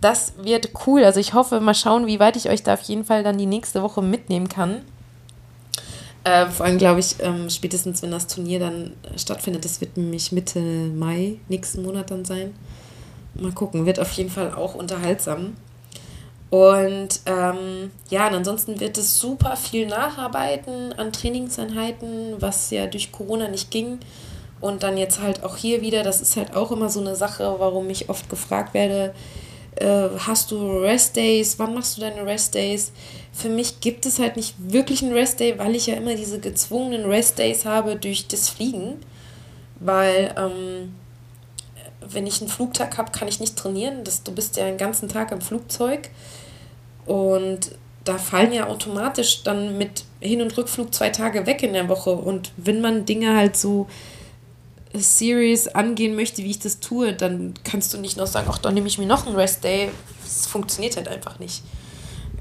Das 0.00 0.34
wird 0.36 0.70
cool. 0.86 1.02
Also 1.04 1.18
ich 1.18 1.34
hoffe, 1.34 1.60
mal 1.60 1.74
schauen, 1.74 2.06
wie 2.06 2.20
weit 2.20 2.36
ich 2.36 2.50
euch 2.50 2.62
da 2.62 2.74
auf 2.74 2.82
jeden 2.82 3.04
Fall 3.04 3.22
dann 3.22 3.38
die 3.38 3.46
nächste 3.46 3.82
Woche 3.82 4.02
mitnehmen 4.02 4.48
kann. 4.48 4.82
Äh, 6.24 6.46
vor 6.46 6.66
allem 6.66 6.78
glaube 6.78 7.00
ich, 7.00 7.16
ähm, 7.20 7.50
spätestens 7.50 8.02
wenn 8.02 8.10
das 8.10 8.26
Turnier 8.26 8.58
dann 8.58 8.92
stattfindet, 9.16 9.64
das 9.64 9.80
wird 9.80 9.96
nämlich 9.96 10.32
Mitte 10.32 10.60
Mai 10.60 11.38
nächsten 11.48 11.82
Monat 11.82 12.10
dann 12.10 12.24
sein. 12.24 12.54
Mal 13.34 13.52
gucken, 13.52 13.86
wird 13.86 13.98
auf 13.98 14.12
jeden 14.12 14.30
Fall 14.30 14.54
auch 14.54 14.74
unterhaltsam. 14.74 15.54
Und 16.54 17.20
ähm, 17.26 17.90
ja, 18.10 18.28
und 18.28 18.34
ansonsten 18.34 18.78
wird 18.78 18.96
es 18.96 19.18
super 19.18 19.56
viel 19.56 19.88
Nacharbeiten 19.88 20.92
an 20.92 21.12
Trainingseinheiten, 21.12 22.36
was 22.38 22.70
ja 22.70 22.86
durch 22.86 23.10
Corona 23.10 23.48
nicht 23.48 23.72
ging. 23.72 23.98
Und 24.60 24.84
dann 24.84 24.96
jetzt 24.96 25.20
halt 25.20 25.42
auch 25.42 25.56
hier 25.56 25.80
wieder, 25.80 26.04
das 26.04 26.20
ist 26.20 26.36
halt 26.36 26.54
auch 26.54 26.70
immer 26.70 26.90
so 26.90 27.00
eine 27.00 27.16
Sache, 27.16 27.56
warum 27.58 27.90
ich 27.90 28.08
oft 28.08 28.30
gefragt 28.30 28.72
werde, 28.72 29.12
äh, 29.74 30.10
hast 30.16 30.52
du 30.52 30.78
Rest 30.78 31.16
Days, 31.16 31.58
wann 31.58 31.74
machst 31.74 31.96
du 31.96 32.02
deine 32.02 32.24
Rest 32.24 32.54
Days? 32.54 32.92
Für 33.32 33.48
mich 33.48 33.80
gibt 33.80 34.06
es 34.06 34.20
halt 34.20 34.36
nicht 34.36 34.54
wirklich 34.58 35.02
einen 35.02 35.12
Rest 35.12 35.40
Day, 35.40 35.58
weil 35.58 35.74
ich 35.74 35.88
ja 35.88 35.96
immer 35.96 36.14
diese 36.14 36.38
gezwungenen 36.38 37.04
Rest 37.06 37.40
Days 37.40 37.64
habe 37.64 37.96
durch 37.96 38.28
das 38.28 38.48
Fliegen. 38.48 39.00
Weil 39.80 40.32
ähm, 40.38 40.94
wenn 42.00 42.28
ich 42.28 42.40
einen 42.40 42.48
Flugtag 42.48 42.96
habe, 42.96 43.10
kann 43.10 43.26
ich 43.26 43.40
nicht 43.40 43.56
trainieren. 43.56 44.04
Das, 44.04 44.22
du 44.22 44.30
bist 44.30 44.56
ja 44.56 44.66
den 44.66 44.78
ganzen 44.78 45.08
Tag 45.08 45.32
im 45.32 45.40
Flugzeug. 45.40 46.10
Und 47.06 47.72
da 48.04 48.18
fallen 48.18 48.52
ja 48.52 48.66
automatisch 48.66 49.42
dann 49.42 49.78
mit 49.78 50.04
Hin- 50.20 50.42
und 50.42 50.56
Rückflug 50.56 50.94
zwei 50.94 51.10
Tage 51.10 51.46
weg 51.46 51.62
in 51.62 51.72
der 51.72 51.88
Woche. 51.88 52.10
Und 52.10 52.52
wenn 52.56 52.80
man 52.80 53.06
Dinge 53.06 53.36
halt 53.36 53.56
so 53.56 53.86
serious 54.92 55.68
angehen 55.68 56.14
möchte, 56.14 56.42
wie 56.44 56.50
ich 56.50 56.58
das 56.58 56.80
tue, 56.80 57.12
dann 57.14 57.54
kannst 57.64 57.92
du 57.92 57.98
nicht 57.98 58.16
noch 58.16 58.26
sagen, 58.26 58.48
ach, 58.50 58.58
dann 58.58 58.74
nehme 58.74 58.86
ich 58.86 58.98
mir 58.98 59.06
noch 59.06 59.26
einen 59.26 59.36
Rest 59.36 59.64
Day. 59.64 59.90
Das 60.22 60.46
funktioniert 60.46 60.96
halt 60.96 61.08
einfach 61.08 61.38
nicht. 61.38 61.62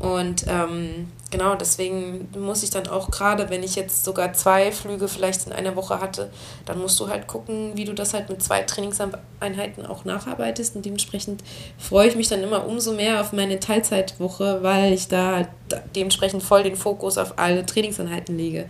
Und 0.04 0.44
ähm, 0.50 1.08
genau, 1.32 1.56
deswegen 1.56 2.28
muss 2.38 2.62
ich 2.62 2.70
dann 2.70 2.88
auch 2.88 3.10
gerade, 3.10 3.50
wenn 3.50 3.64
ich 3.64 3.78
jetzt 3.78 4.04
sogar 4.04 4.34
zwei 4.34 4.70
Flüge 4.74 5.08
vielleicht 5.08 5.48
in 5.48 5.54
einer 5.54 5.78
Woche 5.78 6.02
hatte, 6.02 6.30
dann 6.66 6.82
musst 6.82 7.00
du 7.00 7.08
halt 7.08 7.26
gucken, 7.26 7.72
wie 7.76 7.86
du 7.86 7.94
das 7.94 8.14
halt 8.14 8.28
mit 8.28 8.44
zwei 8.44 8.64
Trainingseinheiten 8.64 9.86
auch 9.86 10.04
nacharbeitest. 10.04 10.76
Und 10.76 10.84
dementsprechend 10.84 11.42
freue 11.78 12.10
ich 12.10 12.18
mich 12.18 12.28
dann 12.28 12.44
immer 12.44 12.68
umso 12.68 12.92
mehr 12.92 13.22
auf 13.22 13.32
meine 13.32 13.62
Teilzeitwoche, 13.62 14.60
weil 14.62 14.92
ich 14.92 15.08
da 15.08 15.36
halt 15.38 15.50
dementsprechend 15.96 16.44
voll 16.44 16.64
den 16.64 16.76
Fokus 16.76 17.18
auf 17.18 17.40
alle 17.40 17.66
Trainingseinheiten 17.66 18.38
lege. 18.38 18.66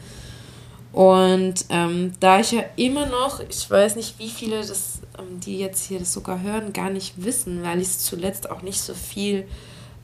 Und 0.91 1.65
ähm, 1.69 2.13
da 2.19 2.41
ich 2.41 2.52
ja 2.52 2.62
immer 2.76 3.08
noch, 3.08 3.39
ich 3.39 3.67
weiß 3.67 3.96
nicht, 3.96 4.19
wie 4.19 4.30
viele 4.30 4.58
das, 4.58 5.00
ähm, 5.17 5.39
die 5.39 5.58
jetzt 5.58 5.88
hier 5.88 5.98
das 5.98 6.13
sogar 6.13 6.43
hören, 6.43 6.74
gar 6.74 6.91
nicht 6.91 7.24
wissen, 7.24 7.63
weil 7.63 7.82
ich 7.82 7.88
es 7.88 8.00
zuletzt 8.04 8.52
auch 8.52 8.62
nicht 8.62 8.80
so 8.80 8.93
viel 8.93 9.48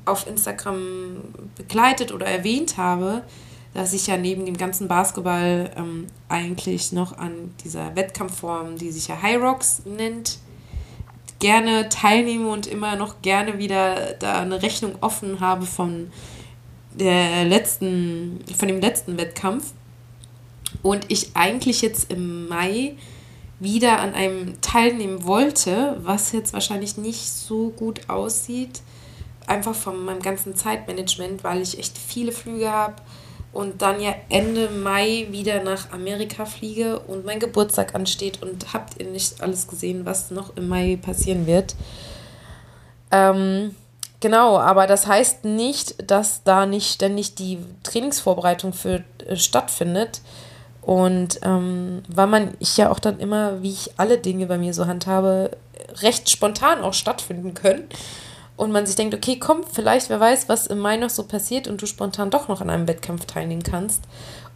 auf 0.05 0.27
Instagram 0.27 1.17
begleitet 1.55 2.11
oder 2.11 2.25
erwähnt 2.25 2.77
habe, 2.77 3.23
dass 3.73 3.93
ich 3.93 4.07
ja 4.07 4.17
neben 4.17 4.45
dem 4.45 4.57
ganzen 4.57 4.87
Basketball 4.87 5.71
ähm, 5.75 6.07
eigentlich 6.27 6.91
noch 6.91 7.17
an 7.17 7.53
dieser 7.63 7.95
Wettkampfform, 7.95 8.77
die 8.77 8.91
sich 8.91 9.07
ja 9.07 9.21
High 9.21 9.41
Rocks 9.41 9.83
nennt, 9.85 10.39
gerne 11.39 11.87
teilnehme 11.89 12.49
und 12.49 12.67
immer 12.67 12.95
noch 12.95 13.21
gerne 13.21 13.59
wieder 13.59 14.13
da 14.19 14.41
eine 14.41 14.61
Rechnung 14.61 14.95
offen 15.01 15.39
habe 15.39 15.65
von 15.65 16.11
der 16.93 17.45
letzten, 17.45 18.43
von 18.57 18.67
dem 18.67 18.81
letzten 18.81 19.17
Wettkampf. 19.17 19.71
Und 20.81 21.05
ich 21.09 21.35
eigentlich 21.35 21.81
jetzt 21.81 22.11
im 22.11 22.47
Mai 22.47 22.95
wieder 23.59 23.99
an 23.99 24.13
einem 24.13 24.61
teilnehmen 24.61 25.25
wollte, 25.25 25.97
was 26.01 26.31
jetzt 26.31 26.53
wahrscheinlich 26.53 26.97
nicht 26.97 27.29
so 27.29 27.69
gut 27.69 28.09
aussieht, 28.09 28.81
einfach 29.49 29.75
von 29.75 30.05
meinem 30.05 30.21
ganzen 30.21 30.55
Zeitmanagement, 30.55 31.43
weil 31.43 31.61
ich 31.61 31.79
echt 31.79 31.97
viele 31.97 32.31
Flüge 32.31 32.71
habe 32.71 32.95
und 33.51 33.81
dann 33.81 33.99
ja 33.99 34.13
Ende 34.29 34.69
Mai 34.69 35.27
wieder 35.31 35.63
nach 35.63 35.91
Amerika 35.91 36.45
fliege 36.45 36.99
und 36.99 37.25
mein 37.25 37.39
Geburtstag 37.39 37.95
ansteht 37.95 38.41
und 38.43 38.73
habt 38.73 38.99
ihr 38.99 39.07
nicht 39.07 39.41
alles 39.41 39.67
gesehen, 39.67 40.05
was 40.05 40.31
noch 40.31 40.55
im 40.55 40.67
Mai 40.67 40.99
passieren 41.01 41.47
wird. 41.47 41.75
Ähm, 43.11 43.75
genau, 44.19 44.59
aber 44.59 44.85
das 44.85 45.07
heißt 45.07 45.45
nicht, 45.45 46.09
dass 46.09 46.43
da 46.43 46.67
nicht 46.67 46.93
ständig 46.93 47.33
die 47.33 47.57
Trainingsvorbereitung 47.83 48.71
für 48.71 49.03
äh, 49.27 49.35
stattfindet. 49.35 50.21
Und 50.83 51.39
ähm, 51.43 52.03
weil 52.07 52.27
man, 52.27 52.53
ich 52.59 52.77
ja 52.77 52.91
auch 52.91 52.99
dann 52.99 53.19
immer, 53.19 53.61
wie 53.61 53.71
ich 53.71 53.91
alle 53.97 54.17
Dinge 54.17 54.45
bei 54.45 54.57
mir 54.57 54.73
so 54.73 54.85
handhabe, 54.85 55.51
recht 56.01 56.29
spontan 56.29 56.81
auch 56.81 56.93
stattfinden 56.93 57.53
können 57.55 57.89
und 58.59 58.73
man 58.73 58.85
sich 58.85 58.97
denkt, 58.97 59.15
okay, 59.15 59.39
komm, 59.39 59.63
vielleicht, 59.63 60.09
wer 60.09 60.19
weiß, 60.19 60.49
was 60.49 60.67
im 60.67 60.79
Mai 60.79 60.97
noch 60.97 61.09
so 61.09 61.23
passiert 61.23 61.69
und 61.69 61.81
du 61.81 61.85
spontan 61.85 62.29
doch 62.29 62.49
noch 62.49 62.59
an 62.59 62.69
einem 62.69 62.89
Wettkampf 62.89 63.25
teilnehmen 63.25 63.63
kannst. 63.63 64.03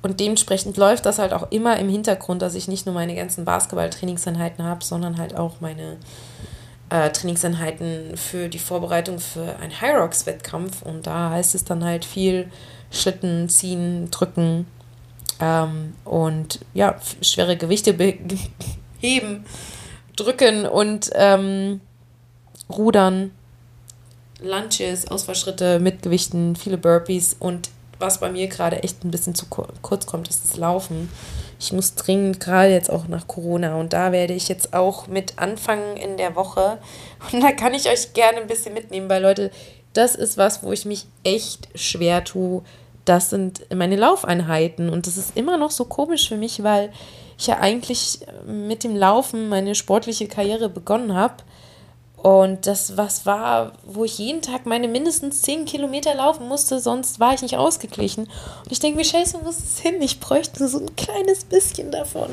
Und 0.01 0.19
dementsprechend 0.19 0.75
läuft 0.75 1.05
das 1.05 1.19
halt 1.19 1.31
auch 1.31 1.49
immer 1.53 1.77
im 1.79 1.87
Hintergrund, 1.87 2.41
dass 2.41 2.55
ich 2.55 2.67
nicht 2.67 2.85
nur 2.85 2.93
meine 2.93 3.15
ganzen 3.15 3.45
Basketball-Trainingseinheiten 3.45 4.65
habe, 4.65 4.83
sondern 4.83 5.17
halt 5.17 5.37
auch 5.37 5.61
meine 5.61 5.95
äh, 6.89 7.11
Trainingseinheiten 7.11 8.17
für 8.17 8.49
die 8.49 8.59
Vorbereitung 8.59 9.19
für 9.19 9.55
einen 9.61 9.79
High 9.79 9.95
Rocks-Wettkampf. 9.95 10.81
Und 10.81 11.07
da 11.07 11.29
heißt 11.29 11.55
es 11.55 11.63
dann 11.63 11.85
halt 11.85 12.03
viel 12.03 12.51
Schlitten, 12.91 13.47
ziehen, 13.47 14.11
drücken 14.11 14.67
ähm, 15.39 15.93
und 16.03 16.59
ja, 16.73 16.97
schwere 17.21 17.55
Gewichte 17.55 17.95
heben, 18.99 19.45
drücken 20.17 20.65
und 20.65 21.09
ähm, 21.15 21.79
rudern 22.69 23.31
Lunches, 24.43 25.07
Ausfallschritte 25.07 25.79
mit 25.79 26.01
Gewichten, 26.01 26.55
viele 26.55 26.77
Burpees 26.77 27.35
und 27.39 27.69
was 27.99 28.19
bei 28.19 28.29
mir 28.29 28.47
gerade 28.47 28.83
echt 28.83 29.03
ein 29.03 29.11
bisschen 29.11 29.33
zu 29.33 29.45
kurz 29.47 30.05
kommt, 30.05 30.27
ist 30.27 30.43
das 30.43 30.57
Laufen. 30.57 31.09
Ich 31.59 31.71
muss 31.71 31.95
dringend, 31.95 32.41
gerade 32.41 32.71
jetzt 32.71 32.89
auch 32.89 33.07
nach 33.07 33.27
Corona, 33.27 33.77
und 33.77 33.93
da 33.93 34.11
werde 34.11 34.33
ich 34.33 34.49
jetzt 34.49 34.73
auch 34.73 35.07
mit 35.07 35.39
anfangen 35.39 35.95
in 35.95 36.17
der 36.17 36.35
Woche. 36.35 36.79
Und 37.31 37.41
da 37.41 37.53
kann 37.53 37.73
ich 37.73 37.89
euch 37.89 38.13
gerne 38.13 38.39
ein 38.39 38.47
bisschen 38.47 38.73
mitnehmen, 38.73 39.09
weil 39.09 39.21
Leute, 39.21 39.51
das 39.93 40.15
ist 40.15 40.37
was, 40.37 40.63
wo 40.63 40.73
ich 40.73 40.85
mich 40.85 41.05
echt 41.23 41.69
schwer 41.75 42.25
tue. 42.25 42.63
Das 43.05 43.29
sind 43.29 43.61
meine 43.73 43.95
Laufeinheiten. 43.95 44.89
Und 44.89 45.07
das 45.07 45.15
ist 45.15 45.37
immer 45.37 45.57
noch 45.57 45.71
so 45.71 45.85
komisch 45.85 46.27
für 46.27 46.37
mich, 46.37 46.63
weil 46.63 46.91
ich 47.37 47.47
ja 47.47 47.59
eigentlich 47.59 48.19
mit 48.45 48.83
dem 48.83 48.95
Laufen 48.97 49.47
meine 49.47 49.75
sportliche 49.75 50.27
Karriere 50.27 50.67
begonnen 50.67 51.13
habe 51.13 51.35
und 52.23 52.67
das 52.67 52.95
was 52.95 53.25
war, 53.25 53.73
wo 53.83 54.05
ich 54.05 54.17
jeden 54.17 54.41
Tag 54.41 54.65
meine 54.65 54.87
mindestens 54.87 55.41
10 55.41 55.65
Kilometer 55.65 56.15
laufen 56.15 56.47
musste, 56.47 56.79
sonst 56.79 57.19
war 57.19 57.33
ich 57.33 57.41
nicht 57.41 57.57
ausgeglichen. 57.57 58.27
Und 58.63 58.71
ich 58.71 58.79
denke 58.79 58.95
mir, 58.95 59.03
scheiße, 59.03 59.39
wo 59.41 59.43
muss 59.43 59.59
es 59.59 59.79
hin? 59.79 60.01
Ich 60.01 60.21
bräuchte 60.21 60.69
so 60.69 60.79
ein 60.79 60.95
kleines 60.95 61.43
bisschen 61.43 61.91
davon. 61.91 62.29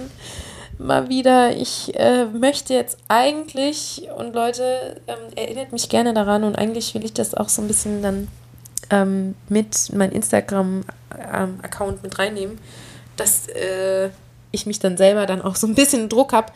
Mal 0.79 1.09
wieder, 1.09 1.57
ich 1.57 1.93
äh, 1.99 2.27
möchte 2.27 2.73
jetzt 2.73 2.99
eigentlich, 3.09 4.07
und 4.17 4.33
Leute, 4.33 5.01
ähm, 5.09 5.35
erinnert 5.35 5.73
mich 5.73 5.89
gerne 5.89 6.15
daran, 6.15 6.45
und 6.45 6.57
eigentlich 6.57 6.95
will 6.95 7.05
ich 7.05 7.13
das 7.13 7.35
auch 7.35 7.49
so 7.49 7.61
ein 7.61 7.67
bisschen 7.67 8.01
dann 8.01 8.29
ähm, 8.91 9.35
mit 9.49 9.93
meinem 9.93 10.13
Instagram-Account 10.13 11.97
ähm, 11.97 12.01
mit 12.05 12.17
reinnehmen, 12.17 12.59
dass 13.17 13.49
äh, 13.49 14.11
ich 14.53 14.67
mich 14.67 14.79
dann 14.79 14.97
selber 14.97 15.27
dann 15.27 15.43
auch 15.43 15.57
so 15.57 15.67
ein 15.67 15.75
bisschen 15.75 16.09
Druck 16.09 16.33
habe, 16.33 16.53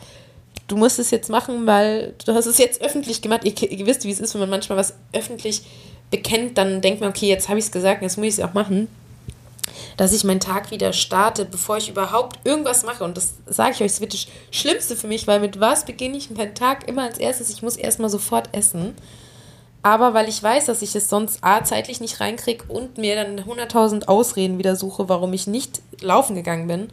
du 0.67 0.77
musst 0.77 0.99
es 0.99 1.11
jetzt 1.11 1.29
machen, 1.29 1.67
weil 1.67 2.13
du 2.25 2.33
hast 2.33 2.45
es 2.45 2.57
jetzt 2.57 2.81
öffentlich 2.81 3.21
gemacht. 3.21 3.41
Ihr, 3.43 3.71
ihr 3.71 3.85
wisst, 3.85 4.03
wie 4.03 4.11
es 4.11 4.19
ist, 4.19 4.33
wenn 4.33 4.41
man 4.41 4.49
manchmal 4.49 4.77
was 4.77 4.95
öffentlich 5.13 5.63
bekennt, 6.09 6.57
dann 6.57 6.81
denkt 6.81 7.01
man, 7.01 7.09
okay, 7.09 7.27
jetzt 7.27 7.49
habe 7.49 7.59
ich 7.59 7.65
es 7.65 7.71
gesagt, 7.71 8.01
jetzt 8.01 8.17
muss 8.17 8.27
ich 8.27 8.33
es 8.33 8.39
auch 8.39 8.53
machen. 8.53 8.87
Dass 9.97 10.13
ich 10.13 10.23
meinen 10.23 10.39
Tag 10.39 10.71
wieder 10.71 10.93
starte, 10.93 11.45
bevor 11.45 11.77
ich 11.77 11.89
überhaupt 11.89 12.39
irgendwas 12.45 12.83
mache. 12.83 13.03
Und 13.03 13.17
das 13.17 13.33
sage 13.45 13.71
ich 13.71 13.81
euch, 13.81 13.91
das 13.91 14.01
wird 14.01 14.13
das 14.13 14.27
Schlimmste 14.51 14.95
für 14.95 15.07
mich, 15.07 15.27
weil 15.27 15.39
mit 15.39 15.59
was 15.59 15.85
beginne 15.85 16.17
ich 16.17 16.29
meinen 16.29 16.55
Tag 16.55 16.87
immer 16.87 17.03
als 17.03 17.17
erstes? 17.17 17.49
Ich 17.49 17.61
muss 17.61 17.75
erstmal 17.75 18.09
sofort 18.09 18.49
essen. 18.51 18.95
Aber 19.81 20.13
weil 20.15 20.27
ich 20.27 20.41
weiß, 20.41 20.65
dass 20.65 20.81
ich 20.81 20.95
es 20.95 21.09
sonst 21.09 21.43
A, 21.43 21.63
zeitlich 21.63 21.99
nicht 21.99 22.19
reinkriege 22.19 22.65
und 22.67 22.97
mir 22.97 23.15
dann 23.15 23.39
100.000 23.39 24.07
Ausreden 24.07 24.57
wieder 24.57 24.75
suche, 24.75 25.09
warum 25.09 25.31
ich 25.33 25.45
nicht 25.45 25.81
laufen 26.01 26.35
gegangen 26.35 26.67
bin, 26.67 26.89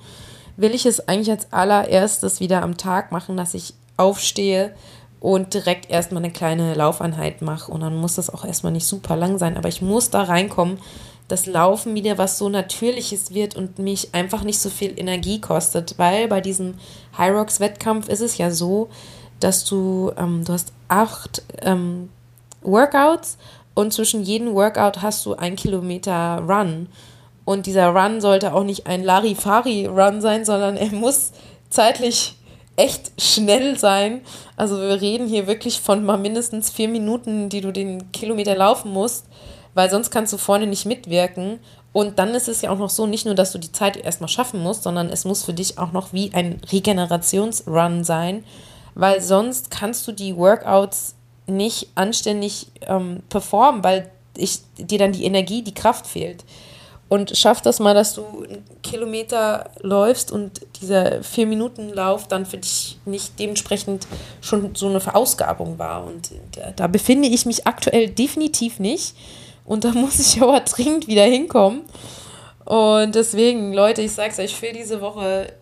will 0.56 0.74
ich 0.74 0.86
es 0.86 1.08
eigentlich 1.08 1.30
als 1.30 1.52
allererstes 1.52 2.40
wieder 2.40 2.62
am 2.62 2.76
Tag 2.76 3.12
machen, 3.12 3.36
dass 3.36 3.54
ich 3.54 3.74
aufstehe 3.96 4.74
und 5.20 5.54
direkt 5.54 5.90
erstmal 5.90 6.22
eine 6.22 6.32
kleine 6.32 6.74
Laufeinheit 6.74 7.42
mache. 7.42 7.70
Und 7.70 7.80
dann 7.80 7.96
muss 7.96 8.16
das 8.16 8.28
auch 8.28 8.44
erstmal 8.44 8.72
nicht 8.72 8.86
super 8.86 9.16
lang 9.16 9.38
sein, 9.38 9.56
aber 9.56 9.68
ich 9.68 9.80
muss 9.80 10.10
da 10.10 10.22
reinkommen, 10.22 10.78
dass 11.28 11.46
Laufen 11.46 11.94
wieder 11.94 12.18
was 12.18 12.38
so 12.38 12.48
Natürliches 12.48 13.32
wird 13.32 13.56
und 13.56 13.78
mich 13.78 14.14
einfach 14.14 14.42
nicht 14.42 14.58
so 14.58 14.68
viel 14.68 14.98
Energie 14.98 15.40
kostet, 15.40 15.94
weil 15.96 16.28
bei 16.28 16.40
diesem 16.40 16.74
High 17.16 17.32
Rocks 17.32 17.60
Wettkampf 17.60 18.08
ist 18.08 18.20
es 18.20 18.36
ja 18.36 18.50
so, 18.50 18.88
dass 19.40 19.64
du, 19.64 20.12
ähm, 20.16 20.44
du 20.44 20.52
hast 20.52 20.72
acht 20.88 21.42
ähm, 21.62 22.10
Workouts 22.62 23.38
und 23.74 23.92
zwischen 23.92 24.22
jedem 24.22 24.54
Workout 24.54 25.02
hast 25.02 25.24
du 25.24 25.34
ein 25.34 25.56
Kilometer 25.56 26.42
Run. 26.46 26.88
Und 27.44 27.66
dieser 27.66 27.88
Run 27.88 28.20
sollte 28.20 28.54
auch 28.54 28.64
nicht 28.64 28.86
ein 28.86 29.02
Larifari-Run 29.02 30.20
sein, 30.20 30.44
sondern 30.44 30.76
er 30.76 30.92
muss 30.92 31.32
zeitlich 31.70 32.36
echt 32.76 33.12
schnell 33.20 33.78
sein. 33.78 34.22
Also 34.56 34.78
wir 34.78 35.00
reden 35.00 35.26
hier 35.26 35.46
wirklich 35.46 35.80
von 35.80 36.04
mal 36.04 36.18
mindestens 36.18 36.70
vier 36.70 36.88
Minuten, 36.88 37.48
die 37.48 37.60
du 37.60 37.72
den 37.72 38.12
Kilometer 38.12 38.54
laufen 38.56 38.92
musst, 38.92 39.26
weil 39.74 39.90
sonst 39.90 40.10
kannst 40.10 40.32
du 40.32 40.38
vorne 40.38 40.66
nicht 40.66 40.86
mitwirken. 40.86 41.58
Und 41.92 42.18
dann 42.18 42.34
ist 42.34 42.48
es 42.48 42.62
ja 42.62 42.70
auch 42.70 42.78
noch 42.78 42.90
so, 42.90 43.06
nicht 43.06 43.26
nur, 43.26 43.34
dass 43.34 43.52
du 43.52 43.58
die 43.58 43.72
Zeit 43.72 43.96
erstmal 43.98 44.28
schaffen 44.28 44.62
musst, 44.62 44.84
sondern 44.84 45.10
es 45.10 45.24
muss 45.24 45.44
für 45.44 45.52
dich 45.52 45.78
auch 45.78 45.92
noch 45.92 46.12
wie 46.12 46.32
ein 46.32 46.60
Regenerationsrun 46.70 48.04
sein, 48.04 48.44
weil 48.94 49.20
sonst 49.20 49.70
kannst 49.70 50.06
du 50.08 50.12
die 50.12 50.36
Workouts 50.36 51.16
nicht 51.46 51.88
anständig 51.94 52.68
ähm, 52.86 53.22
performen, 53.28 53.84
weil 53.84 54.10
ich, 54.36 54.60
dir 54.78 54.98
dann 54.98 55.12
die 55.12 55.24
Energie, 55.24 55.62
die 55.62 55.74
Kraft 55.74 56.06
fehlt 56.06 56.44
und 57.12 57.36
schaff 57.36 57.60
das 57.60 57.78
mal, 57.78 57.92
dass 57.92 58.14
du 58.14 58.24
einen 58.24 58.64
Kilometer 58.82 59.68
läufst 59.82 60.32
und 60.32 60.62
dieser 60.80 61.22
vier 61.22 61.46
Minuten 61.46 61.90
Lauf 61.90 62.26
dann 62.26 62.46
für 62.46 62.56
dich 62.56 62.96
nicht 63.04 63.38
dementsprechend 63.38 64.06
schon 64.40 64.74
so 64.74 64.88
eine 64.88 64.98
Verausgabung 64.98 65.78
war. 65.78 66.06
Und 66.06 66.30
da, 66.52 66.70
da 66.74 66.86
befinde 66.86 67.28
ich 67.28 67.44
mich 67.44 67.66
aktuell 67.66 68.08
definitiv 68.08 68.78
nicht. 68.78 69.14
Und 69.66 69.84
da 69.84 69.90
muss 69.92 70.20
ich 70.20 70.40
aber 70.40 70.60
dringend 70.60 71.06
wieder 71.06 71.24
hinkommen. 71.24 71.82
Und 72.64 73.14
deswegen, 73.14 73.74
Leute, 73.74 74.00
ich 74.00 74.12
sag's 74.12 74.38
euch, 74.38 74.56
für 74.56 74.72
diese 74.72 75.02
Woche 75.02 75.52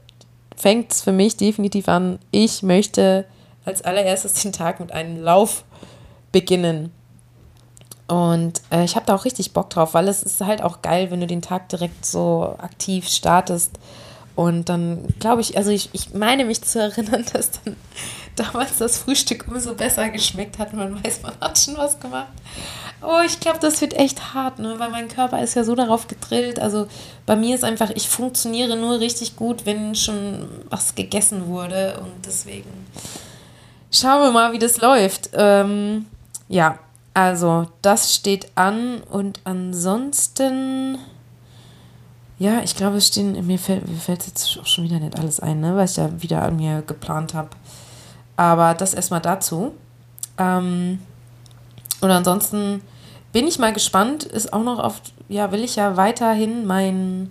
fängt 0.54 0.92
es 0.92 1.02
für 1.02 1.10
mich 1.10 1.36
definitiv 1.36 1.88
an. 1.88 2.20
Ich 2.30 2.62
möchte 2.62 3.24
als 3.64 3.82
allererstes 3.82 4.34
den 4.34 4.52
Tag 4.52 4.78
mit 4.78 4.92
einem 4.92 5.20
Lauf 5.20 5.64
beginnen. 6.30 6.92
Und 8.10 8.60
äh, 8.72 8.84
ich 8.84 8.96
habe 8.96 9.06
da 9.06 9.14
auch 9.14 9.24
richtig 9.24 9.52
Bock 9.52 9.70
drauf, 9.70 9.94
weil 9.94 10.08
es 10.08 10.24
ist 10.24 10.40
halt 10.40 10.62
auch 10.62 10.82
geil, 10.82 11.12
wenn 11.12 11.20
du 11.20 11.28
den 11.28 11.42
Tag 11.42 11.68
direkt 11.68 12.04
so 12.04 12.56
aktiv 12.58 13.06
startest. 13.06 13.78
Und 14.34 14.68
dann 14.68 15.06
glaube 15.20 15.42
ich, 15.42 15.56
also 15.56 15.70
ich, 15.70 15.90
ich 15.92 16.12
meine 16.12 16.44
mich 16.44 16.60
zu 16.62 16.80
erinnern, 16.80 17.24
dass 17.32 17.52
dann 17.62 17.76
damals 18.34 18.78
das 18.78 18.98
Frühstück 18.98 19.46
umso 19.46 19.74
besser 19.74 20.08
geschmeckt 20.08 20.58
hat. 20.58 20.72
Man 20.72 21.04
weiß, 21.04 21.22
man 21.22 21.34
hat 21.40 21.56
schon 21.56 21.76
was 21.76 22.00
gemacht. 22.00 22.32
Oh, 23.00 23.20
ich 23.24 23.38
glaube, 23.38 23.60
das 23.60 23.80
wird 23.80 23.94
echt 23.94 24.34
hart, 24.34 24.58
ne? 24.58 24.74
weil 24.78 24.90
mein 24.90 25.06
Körper 25.06 25.40
ist 25.40 25.54
ja 25.54 25.62
so 25.62 25.76
darauf 25.76 26.08
gedrillt. 26.08 26.58
Also 26.58 26.88
bei 27.26 27.36
mir 27.36 27.54
ist 27.54 27.62
einfach, 27.62 27.90
ich 27.90 28.08
funktioniere 28.08 28.76
nur 28.76 28.98
richtig 28.98 29.36
gut, 29.36 29.66
wenn 29.66 29.94
schon 29.94 30.48
was 30.68 30.96
gegessen 30.96 31.46
wurde. 31.46 32.00
Und 32.02 32.26
deswegen 32.26 32.88
schauen 33.92 34.20
wir 34.20 34.32
mal, 34.32 34.52
wie 34.52 34.58
das 34.58 34.80
läuft. 34.80 35.30
Ähm, 35.34 36.06
ja, 36.48 36.76
also, 37.22 37.66
das 37.82 38.14
steht 38.14 38.50
an 38.54 39.02
und 39.02 39.40
ansonsten, 39.44 40.96
ja, 42.38 42.62
ich 42.62 42.74
glaube, 42.76 42.96
es 42.96 43.08
stehen, 43.08 43.46
mir 43.46 43.58
fällt, 43.58 43.86
mir 43.86 43.98
fällt 43.98 44.26
jetzt 44.26 44.58
auch 44.58 44.64
schon 44.64 44.84
wieder 44.84 44.98
nicht 44.98 45.18
alles 45.18 45.38
ein, 45.38 45.60
ne, 45.60 45.76
was 45.76 45.90
ich 45.90 45.96
ja 45.98 46.22
wieder 46.22 46.42
an 46.42 46.56
mir 46.56 46.80
geplant 46.80 47.34
habe. 47.34 47.50
Aber 48.36 48.72
das 48.72 48.94
erstmal 48.94 49.20
dazu. 49.20 49.74
Ähm, 50.38 51.00
und 52.00 52.10
ansonsten 52.10 52.80
bin 53.32 53.46
ich 53.46 53.58
mal 53.58 53.74
gespannt, 53.74 54.24
ist 54.24 54.54
auch 54.54 54.62
noch 54.62 54.78
oft, 54.78 55.12
ja, 55.28 55.52
will 55.52 55.62
ich 55.62 55.76
ja 55.76 55.98
weiterhin 55.98 56.66
mein 56.66 57.30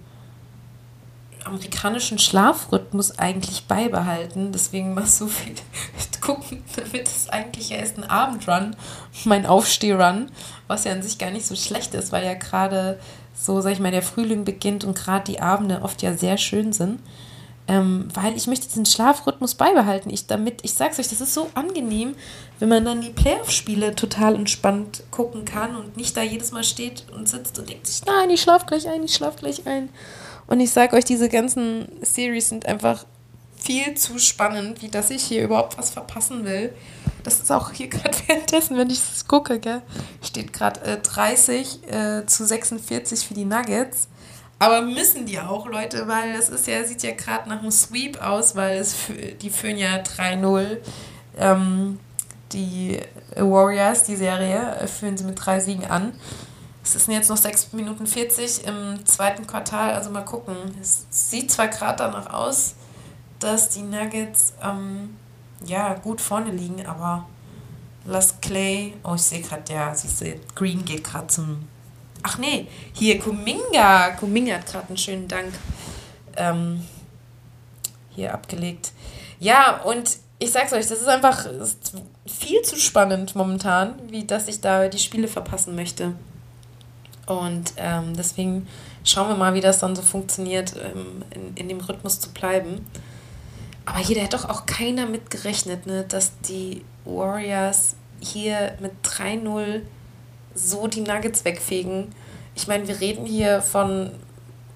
amerikanischen 1.49 2.19
Schlafrhythmus 2.19 3.17
eigentlich 3.19 3.65
beibehalten. 3.65 4.51
Deswegen 4.51 4.93
mal 4.93 5.05
so 5.05 5.27
viel 5.27 5.55
gucken, 6.21 6.63
damit 6.75 7.07
es 7.07 7.29
eigentlich 7.29 7.71
erst 7.71 7.97
ein 7.97 8.03
Abendrun, 8.03 8.75
mein 9.25 9.45
Aufstehrun, 9.45 10.31
was 10.67 10.83
ja 10.83 10.91
an 10.91 11.01
sich 11.01 11.17
gar 11.17 11.31
nicht 11.31 11.45
so 11.45 11.55
schlecht 11.55 11.93
ist, 11.93 12.11
weil 12.11 12.25
ja 12.25 12.35
gerade 12.35 12.99
so, 13.33 13.61
sag 13.61 13.71
ich 13.71 13.79
mal, 13.79 13.91
der 13.91 14.01
Frühling 14.01 14.45
beginnt 14.45 14.83
und 14.83 14.95
gerade 14.95 15.31
die 15.31 15.41
Abende 15.41 15.81
oft 15.81 16.01
ja 16.01 16.13
sehr 16.13 16.37
schön 16.37 16.73
sind. 16.73 16.99
Ähm, 17.67 18.07
weil 18.15 18.35
ich 18.35 18.47
möchte 18.47 18.67
diesen 18.67 18.87
Schlafrhythmus 18.87 19.53
beibehalten. 19.53 20.09
Ich 20.09 20.25
damit, 20.25 20.61
ich 20.63 20.73
sag's 20.73 20.97
euch, 20.97 21.07
das 21.07 21.21
ist 21.21 21.35
so 21.35 21.51
angenehm, 21.53 22.15
wenn 22.57 22.67
man 22.67 22.83
dann 22.83 23.01
die 23.01 23.11
Playoff-Spiele 23.11 23.95
total 23.95 24.33
entspannt 24.33 25.03
gucken 25.11 25.45
kann 25.45 25.75
und 25.75 25.95
nicht 25.95 26.17
da 26.17 26.23
jedes 26.23 26.51
Mal 26.51 26.63
steht 26.63 27.05
und 27.15 27.29
sitzt 27.29 27.59
und 27.59 27.69
denkt 27.69 27.85
sich, 27.85 28.03
nein, 28.05 28.31
ich 28.31 28.41
schlaf 28.41 28.65
gleich 28.65 28.87
ein, 28.89 29.03
ich 29.03 29.13
schlaf 29.13 29.35
gleich 29.35 29.67
ein. 29.67 29.89
Und 30.49 30.59
ich 30.59 30.71
sage 30.71 30.95
euch, 30.95 31.05
diese 31.05 31.29
ganzen 31.29 31.87
Series 32.01 32.49
sind 32.49 32.65
einfach 32.65 33.05
viel 33.55 33.93
zu 33.93 34.17
spannend, 34.17 34.81
wie 34.81 34.89
dass 34.89 35.11
ich 35.11 35.23
hier 35.23 35.43
überhaupt 35.43 35.77
was 35.77 35.91
verpassen 35.91 36.43
will. 36.43 36.73
Das 37.23 37.39
ist 37.39 37.51
auch 37.51 37.71
hier 37.71 37.87
gerade 37.89 38.17
währenddessen, 38.25 38.75
wenn 38.75 38.89
ich 38.89 38.99
das 38.99 39.27
gucke, 39.27 39.59
gell, 39.59 39.83
steht 40.23 40.51
gerade 40.51 40.81
äh, 40.81 40.97
30 40.97 41.91
äh, 41.91 42.25
zu 42.25 42.47
46 42.47 43.27
für 43.27 43.35
die 43.35 43.45
Nuggets. 43.45 44.07
Aber 44.57 44.81
müssen 44.81 45.27
die 45.27 45.39
auch, 45.39 45.67
Leute, 45.67 46.07
weil 46.07 46.33
das 46.33 46.49
ist 46.49 46.65
ja, 46.67 46.83
sieht 46.83 47.03
ja 47.03 47.11
gerade 47.11 47.47
nach 47.47 47.59
einem 47.59 47.71
Sweep 47.71 48.19
aus, 48.21 48.55
weil 48.55 48.79
es 48.79 48.95
die 49.41 49.51
führen 49.51 49.77
ja 49.77 49.97
3-0. 49.97 50.77
Ähm, 51.37 51.99
die 52.51 52.99
Warriors, 53.35 54.03
die 54.03 54.15
Serie, 54.15 54.77
äh, 54.79 54.87
führen 54.87 55.15
sie 55.15 55.25
mit 55.25 55.45
drei 55.45 55.59
Siegen 55.59 55.85
an. 55.85 56.13
Es 56.83 56.93
sind 56.93 57.13
jetzt 57.13 57.29
noch 57.29 57.37
6 57.37 57.73
Minuten 57.73 58.07
40 58.07 58.65
im 58.65 59.05
zweiten 59.05 59.45
Quartal, 59.45 59.93
also 59.93 60.09
mal 60.09 60.23
gucken. 60.23 60.55
Es 60.81 61.05
sieht 61.09 61.51
zwar 61.51 61.67
gerade 61.67 61.97
danach 61.97 62.33
aus, 62.33 62.75
dass 63.39 63.69
die 63.69 63.81
Nuggets 63.81 64.53
ähm, 64.63 65.15
ja 65.65 65.93
gut 65.95 66.21
vorne 66.21 66.51
liegen, 66.51 66.85
aber 66.85 67.25
Las 68.05 68.39
Clay, 68.41 68.95
oh 69.03 69.15
ich 69.15 69.21
sehe 69.21 69.41
gerade, 69.41 69.71
ja, 69.71 69.93
siehst 69.93 70.21
du, 70.21 70.39
Green 70.55 70.83
geht 70.85 71.03
gerade 71.03 71.27
zum. 71.27 71.67
Ach 72.23 72.37
nee, 72.37 72.67
hier 72.93 73.19
Kuminga. 73.19 74.11
Kuminga 74.11 74.55
hat 74.55 74.65
gerade 74.65 74.87
einen 74.87 74.97
schönen 74.97 75.27
Dank 75.27 75.53
ähm, 76.35 76.83
hier 78.09 78.33
abgelegt. 78.33 78.91
Ja, 79.39 79.81
und 79.83 80.17
ich 80.39 80.51
sag's 80.51 80.73
euch, 80.73 80.87
das 80.87 81.01
ist 81.01 81.07
einfach 81.07 81.45
ist 81.45 81.93
viel 82.25 82.61
zu 82.61 82.77
spannend 82.77 83.35
momentan, 83.35 83.95
wie 84.09 84.25
dass 84.25 84.47
ich 84.47 84.61
da 84.61 84.87
die 84.87 84.99
Spiele 84.99 85.27
verpassen 85.27 85.75
möchte. 85.75 86.13
Und 87.29 87.73
ähm, 87.77 88.15
deswegen 88.17 88.67
schauen 89.03 89.29
wir 89.29 89.35
mal, 89.35 89.53
wie 89.53 89.61
das 89.61 89.79
dann 89.79 89.95
so 89.95 90.01
funktioniert, 90.01 90.73
ähm, 90.75 91.23
in, 91.29 91.53
in 91.55 91.69
dem 91.69 91.79
Rhythmus 91.79 92.19
zu 92.19 92.31
bleiben. 92.31 92.85
Aber 93.85 93.99
hier 93.99 94.23
hat 94.23 94.33
doch 94.33 94.49
auch 94.49 94.65
keiner 94.65 95.05
mit 95.05 95.29
gerechnet, 95.29 95.85
ne, 95.85 96.05
dass 96.07 96.31
die 96.41 96.83
Warriors 97.05 97.95
hier 98.19 98.75
mit 98.79 98.91
3-0 99.03 99.81
so 100.55 100.87
die 100.87 101.01
Nuggets 101.01 101.45
wegfegen. 101.45 102.07
Ich 102.55 102.67
meine, 102.67 102.87
wir 102.87 102.99
reden 102.99 103.25
hier 103.25 103.61
von 103.61 104.11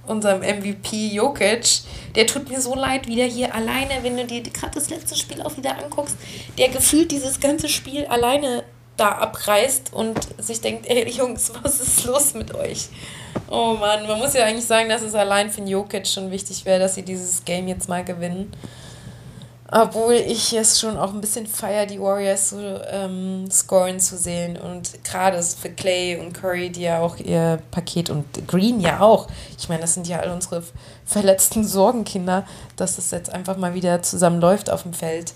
unserem 0.05 0.41
MVP 0.41 1.07
Jokic. 1.07 1.81
Der 2.15 2.27
tut 2.27 2.49
mir 2.49 2.61
so 2.61 2.75
leid, 2.75 3.07
wieder 3.07 3.25
hier 3.25 3.53
alleine, 3.55 4.03
wenn 4.03 4.15
du 4.17 4.25
dir 4.25 4.43
gerade 4.43 4.75
das 4.75 4.89
letzte 4.89 5.15
Spiel 5.15 5.41
auch 5.41 5.57
wieder 5.57 5.77
anguckst, 5.83 6.17
der 6.57 6.69
gefühlt 6.69 7.11
dieses 7.11 7.39
ganze 7.39 7.69
Spiel 7.69 8.05
alleine 8.05 8.63
da 8.97 9.09
abreißt 9.09 9.93
und 9.93 10.19
sich 10.41 10.61
denkt, 10.61 10.87
ey 10.87 11.09
Jungs, 11.09 11.51
was 11.63 11.79
ist 11.79 12.05
los 12.05 12.33
mit 12.33 12.53
euch? 12.53 12.89
Oh 13.49 13.75
Mann, 13.79 14.07
man 14.07 14.19
muss 14.19 14.33
ja 14.33 14.45
eigentlich 14.45 14.65
sagen, 14.65 14.89
dass 14.89 15.01
es 15.01 15.15
allein 15.15 15.49
für 15.49 15.61
Jokic 15.61 16.07
schon 16.07 16.31
wichtig 16.31 16.65
wäre, 16.65 16.79
dass 16.79 16.95
sie 16.95 17.03
dieses 17.03 17.43
Game 17.45 17.67
jetzt 17.67 17.89
mal 17.89 18.03
gewinnen. 18.03 18.53
Obwohl 19.75 20.13
ich 20.13 20.53
es 20.53 20.79
schon 20.79 20.97
auch 20.97 21.15
ein 21.15 21.21
bisschen 21.21 21.47
feiere, 21.47 21.87
die 21.87 21.99
Warriors 21.99 22.51
so 22.51 22.59
ähm, 22.59 23.49
scoren 23.49 23.99
zu 23.99 24.17
sehen. 24.17 24.55
Und 24.55 25.03
gerade 25.03 25.41
für 25.41 25.71
Clay 25.71 26.17
und 26.17 26.31
Curry, 26.31 26.69
die 26.69 26.83
ja 26.83 26.99
auch 26.99 27.17
ihr 27.17 27.59
Paket 27.71 28.11
und 28.11 28.47
Green 28.47 28.79
ja 28.79 28.99
auch. 28.99 29.27
Ich 29.57 29.69
meine, 29.69 29.81
das 29.81 29.95
sind 29.95 30.07
ja 30.07 30.19
all 30.19 30.29
unsere 30.29 30.61
verletzten 31.05 31.63
Sorgenkinder, 31.63 32.45
dass 32.75 32.99
es 32.99 33.09
jetzt 33.09 33.33
einfach 33.33 33.57
mal 33.57 33.73
wieder 33.73 34.03
zusammen 34.03 34.39
läuft 34.39 34.69
auf 34.69 34.83
dem 34.83 34.93
Feld. 34.93 35.33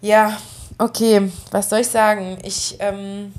Ja, 0.00 0.36
Okay, 0.76 1.30
was 1.52 1.70
soll 1.70 1.80
ich 1.80 1.88
sagen? 1.88 2.38
Ich 2.42 2.76
ähm, 2.80 3.32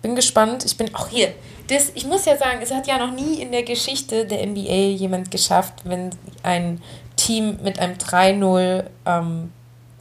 bin 0.00 0.16
gespannt. 0.16 0.64
Ich 0.64 0.76
bin 0.76 0.94
auch 0.94 1.08
hier. 1.08 1.32
Das, 1.68 1.92
ich 1.94 2.06
muss 2.06 2.24
ja 2.24 2.36
sagen, 2.36 2.60
es 2.62 2.72
hat 2.72 2.86
ja 2.86 2.98
noch 2.98 3.14
nie 3.14 3.40
in 3.40 3.52
der 3.52 3.62
Geschichte 3.62 4.26
der 4.26 4.46
NBA 4.46 4.96
jemand 4.96 5.30
geschafft, 5.30 5.74
wenn 5.84 6.10
ein 6.42 6.82
Team 7.16 7.58
mit 7.62 7.78
einem 7.78 7.96
3-0 7.96 8.84
ähm, 9.06 9.52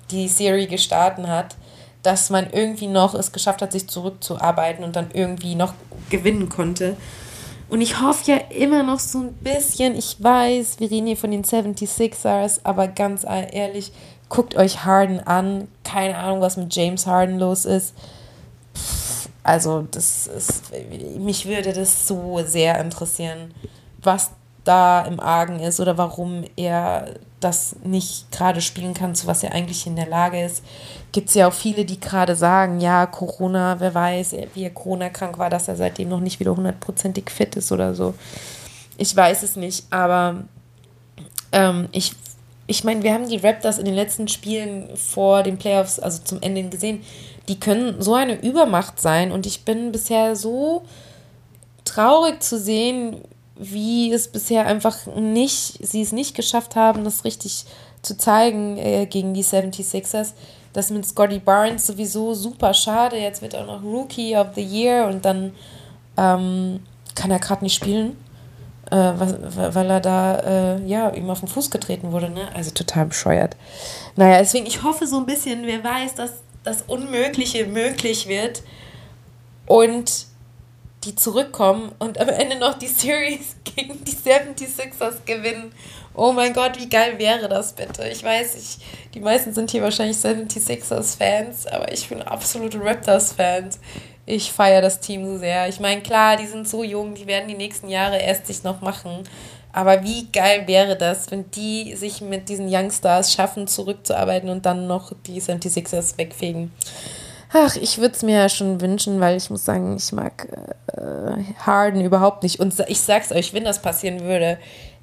die 0.10 0.28
Serie 0.28 0.68
gestartet 0.68 1.28
hat, 1.28 1.56
dass 2.04 2.30
man 2.30 2.50
irgendwie 2.52 2.88
noch 2.88 3.14
es 3.14 3.32
geschafft 3.32 3.62
hat, 3.62 3.72
sich 3.72 3.88
zurückzuarbeiten 3.88 4.84
und 4.84 4.96
dann 4.96 5.12
irgendwie 5.14 5.56
noch 5.56 5.74
gewinnen 6.10 6.50
konnte. 6.50 6.98
Und 7.70 7.80
ich 7.80 8.02
hoffe 8.02 8.32
ja 8.32 8.38
immer 8.50 8.84
noch 8.84 9.00
so 9.00 9.20
ein 9.20 9.34
bisschen, 9.36 9.96
ich 9.96 10.22
weiß, 10.22 10.80
wir 10.80 10.92
reden 10.92 11.08
hier 11.08 11.16
von 11.16 11.32
den 11.32 11.46
76ers, 11.46 12.60
aber 12.64 12.90
ganz 12.90 13.24
ehrlich, 13.24 13.94
Guckt 14.32 14.56
euch 14.56 14.86
Harden 14.86 15.20
an. 15.20 15.68
Keine 15.84 16.18
Ahnung, 16.18 16.40
was 16.40 16.56
mit 16.56 16.74
James 16.74 17.06
Harden 17.06 17.38
los 17.38 17.66
ist. 17.66 17.94
Also, 19.44 19.86
das 19.92 20.26
ist, 20.26 20.72
mich 21.20 21.46
würde 21.46 21.74
das 21.74 22.08
so 22.08 22.42
sehr 22.46 22.80
interessieren, 22.80 23.54
was 24.02 24.32
da 24.64 25.02
im 25.02 25.20
Argen 25.20 25.60
ist 25.60 25.82
oder 25.82 25.98
warum 25.98 26.46
er 26.56 27.16
das 27.42 27.76
nicht 27.84 28.32
gerade 28.32 28.62
spielen 28.62 28.94
kann, 28.94 29.16
zu 29.16 29.28
was 29.28 29.44
er 29.44 29.52
eigentlich 29.52 29.86
in 29.86 29.98
der 29.98 30.08
Lage 30.08 30.42
ist. 30.42 30.64
Gibt 31.12 31.28
es 31.28 31.36
ja 31.36 31.50
auch 31.50 31.54
viele, 31.54 31.84
die 31.84 32.00
gerade 32.00 32.38
sagen, 32.38 32.80
ja, 32.80 33.08
Corona, 33.08 33.82
wer 33.82 33.94
weiß, 33.94 34.34
wie 34.54 34.64
er 34.64 34.70
Corona-krank 34.70 35.40
war, 35.40 35.50
dass 35.50 35.68
er 35.68 35.76
seitdem 35.76 36.08
noch 36.08 36.22
nicht 36.22 36.40
wieder 36.40 36.56
hundertprozentig 36.56 37.30
fit 37.30 37.58
ist 37.58 37.74
oder 37.74 37.96
so. 37.96 38.14
Ich 38.96 39.14
weiß 39.14 39.44
es 39.44 39.58
nicht, 39.58 39.92
aber 39.92 40.46
ähm, 41.52 41.90
ich, 41.92 42.14
ich 42.68 42.84
meine, 42.84 43.04
wir 43.04 43.14
haben 43.14 43.28
die 43.28 43.38
Raptors 43.38 43.80
in 43.80 43.86
den 43.86 43.96
letzten 43.96 44.28
Spielen 44.28 44.96
vor 44.96 45.44
den 45.44 45.58
Playoffs, 45.58 46.00
also 46.00 46.22
zum 46.24 46.42
Ende 46.42 46.64
gesehen, 46.64 47.04
die 47.48 47.60
können 47.60 48.02
so 48.02 48.14
eine 48.14 48.42
Übermacht 48.42 49.02
sein 49.02 49.32
und 49.32 49.46
ich 49.46 49.66
bin 49.66 49.92
bisher 49.92 50.36
so 50.36 50.84
traurig 51.84 52.42
zu 52.42 52.60
sehen, 52.60 53.18
wie 53.56 54.12
es 54.12 54.28
bisher 54.28 54.66
einfach 54.66 55.06
nicht, 55.16 55.86
sie 55.86 56.02
es 56.02 56.12
nicht 56.12 56.36
geschafft 56.36 56.76
haben, 56.76 57.04
das 57.04 57.26
richtig 57.26 57.66
zu 58.02 58.18
zeigen 58.18 58.78
äh, 58.78 59.06
gegen 59.06 59.34
die 59.34 59.44
76ers. 59.44 60.34
Das 60.74 60.90
mit 60.90 61.06
Scotty 61.06 61.40
Barnes 61.40 61.86
sowieso 61.86 62.34
super 62.34 62.74
schade. 62.74 63.18
Jetzt 63.18 63.42
wird 63.42 63.54
er 63.54 63.66
noch 63.66 63.84
Rookie 63.84 64.36
of 64.36 64.48
the 64.56 64.64
Year 64.64 65.08
und 65.08 65.26
dann 65.26 65.54
ähm, 66.18 66.80
kann 67.14 67.30
er 67.30 67.40
gerade 67.40 67.64
nicht 67.64 67.76
spielen, 67.76 68.16
äh, 68.92 69.14
weil 69.74 69.90
er 69.90 70.00
da 70.00 70.40
äh, 70.76 70.86
ja 70.86 71.10
ihm 71.10 71.30
auf 71.30 71.40
den 71.40 71.48
Fuß 71.48 71.72
getreten 71.72 72.12
wurde. 72.12 72.30
Ne? 72.30 72.50
Also 72.54 72.72
total 72.72 73.06
bescheuert. 73.08 73.56
Naja, 74.16 74.40
deswegen, 74.40 74.66
ich 74.66 74.84
hoffe 74.84 75.08
so 75.08 75.18
ein 75.18 75.26
bisschen, 75.26 75.66
wer 75.66 75.84
weiß, 75.84 76.16
dass 76.16 76.32
das 76.64 76.84
Unmögliche 76.84 77.66
möglich 77.66 78.28
wird. 78.28 78.62
Und 79.66 80.28
die 81.04 81.16
zurückkommen 81.16 81.92
und 81.98 82.20
am 82.20 82.30
Ende 82.30 82.60
noch 82.60 82.78
die 82.78 82.88
Series 82.88 83.56
gegen 83.64 84.04
die 84.04 84.12
76ers 84.12 85.26
gewinnen. 85.26 85.72
Oh 86.14 86.34
mein 86.34 86.54
Gott, 86.54 86.78
wie 86.78 86.90
geil 86.90 87.18
wäre 87.18 87.48
das 87.48 87.74
bitte? 87.74 88.08
Ich 88.10 88.24
weiß, 88.24 88.56
ich, 88.56 88.86
die 89.14 89.22
meisten 89.22 89.54
sind 89.54 89.72
hier 89.72 89.82
wahrscheinlich 89.82 90.18
76ers-Fans, 90.18 91.68
aber 91.68 91.92
ich 91.92 92.10
bin 92.10 92.22
absolute 92.22 92.84
Raptors-Fans. 92.84 93.80
Ich 94.32 94.54
feiere 94.54 94.82
das 94.82 95.02
Team 95.02 95.26
so 95.26 95.38
sehr. 95.38 95.68
Ich 95.68 95.82
meine, 95.82 96.00
klar, 96.00 96.38
die 96.38 96.48
sind 96.48 96.66
so 96.66 96.86
jung, 96.86 97.16
die 97.16 97.28
werden 97.28 97.50
die 97.50 97.54
nächsten 97.54 97.90
Jahre 97.90 98.18
erst 98.18 98.48
sich 98.48 98.64
noch 98.64 98.80
machen. 98.80 99.26
Aber 99.74 100.04
wie 100.04 100.28
geil 100.32 100.68
wäre 100.68 100.96
das, 100.96 101.30
wenn 101.32 101.52
die 101.52 101.98
sich 101.98 102.22
mit 102.22 102.48
diesen 102.48 102.74
Youngstars 102.74 103.34
schaffen, 103.34 103.68
zurückzuarbeiten 103.68 104.50
und 104.50 104.66
dann 104.66 104.88
noch 104.88 105.12
die 105.26 105.42
76ers 105.42 106.18
wegfegen? 106.18 106.72
Ach, 107.52 107.76
ich 107.76 107.98
würde 107.98 108.16
es 108.16 108.24
mir 108.24 108.38
ja 108.38 108.48
schon 108.48 108.80
wünschen, 108.80 109.20
weil 109.20 109.36
ich 109.36 109.50
muss 109.50 109.66
sagen, 109.66 109.98
ich 109.98 110.14
mag 110.14 110.48
äh, 110.94 111.44
Harden 111.66 112.00
überhaupt 112.00 112.44
nicht. 112.44 112.62
Und 112.62 112.74
ich 112.88 113.02
sag's 113.02 113.34
euch, 113.34 113.54
wenn 113.54 113.66
das 113.66 113.82
passieren 113.82 114.22
würde, 114.22 114.58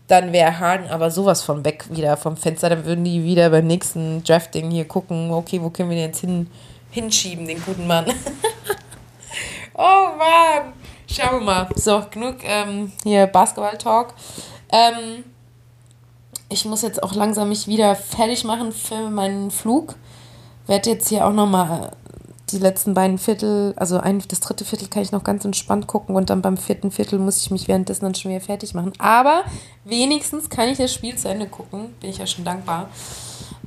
dann 0.06 0.32
wäre 0.32 0.58
Harden 0.58 0.88
aber 0.88 1.10
sowas 1.10 1.42
von 1.42 1.66
weg 1.66 1.84
wieder 1.90 2.16
vom 2.16 2.38
Fenster. 2.38 2.70
Dann 2.70 2.86
würden 2.86 3.04
die 3.04 3.24
wieder 3.24 3.50
beim 3.50 3.66
nächsten 3.66 4.24
Drafting 4.24 4.70
hier 4.70 4.86
gucken, 4.86 5.30
okay, 5.32 5.60
wo 5.60 5.68
können 5.68 5.90
wir 5.90 5.98
den 5.98 6.06
jetzt 6.06 6.20
hin, 6.20 6.46
hinschieben, 6.90 7.46
den 7.46 7.62
guten 7.62 7.86
Mann. 7.86 8.06
oh 9.78 10.08
Mann! 10.18 10.72
Schauen 11.10 11.40
wir 11.40 11.40
mal. 11.40 11.68
So, 11.74 12.04
genug 12.10 12.36
ähm, 12.42 12.92
hier 13.02 13.26
Basketball-Talk. 13.26 14.12
Ähm, 14.70 15.24
ich 16.50 16.64
muss 16.64 16.82
jetzt 16.82 17.02
auch 17.02 17.14
langsam 17.14 17.48
mich 17.48 17.66
wieder 17.66 17.94
fertig 17.94 18.44
machen 18.44 18.72
für 18.72 19.08
meinen 19.08 19.50
Flug. 19.50 19.94
Werde 20.66 20.90
jetzt 20.90 21.08
hier 21.08 21.26
auch 21.26 21.32
nochmal 21.32 21.92
die 22.50 22.58
letzten 22.58 22.94
beiden 22.94 23.18
Viertel, 23.18 23.74
also 23.76 23.98
ein, 23.98 24.22
das 24.26 24.40
dritte 24.40 24.64
Viertel 24.64 24.88
kann 24.88 25.02
ich 25.02 25.12
noch 25.12 25.24
ganz 25.24 25.44
entspannt 25.44 25.86
gucken 25.86 26.16
und 26.16 26.30
dann 26.30 26.42
beim 26.42 26.56
vierten 26.56 26.90
Viertel 26.90 27.18
muss 27.18 27.42
ich 27.42 27.50
mich 27.50 27.68
währenddessen 27.68 28.04
dann 28.04 28.14
schon 28.14 28.30
wieder 28.30 28.40
fertig 28.40 28.74
machen. 28.74 28.92
Aber 28.98 29.44
wenigstens 29.84 30.48
kann 30.48 30.68
ich 30.68 30.78
das 30.78 30.92
Spiel 30.92 31.16
zu 31.16 31.28
Ende 31.28 31.46
gucken. 31.46 31.94
Bin 32.00 32.10
ich 32.10 32.18
ja 32.18 32.26
schon 32.26 32.44
dankbar. 32.44 32.88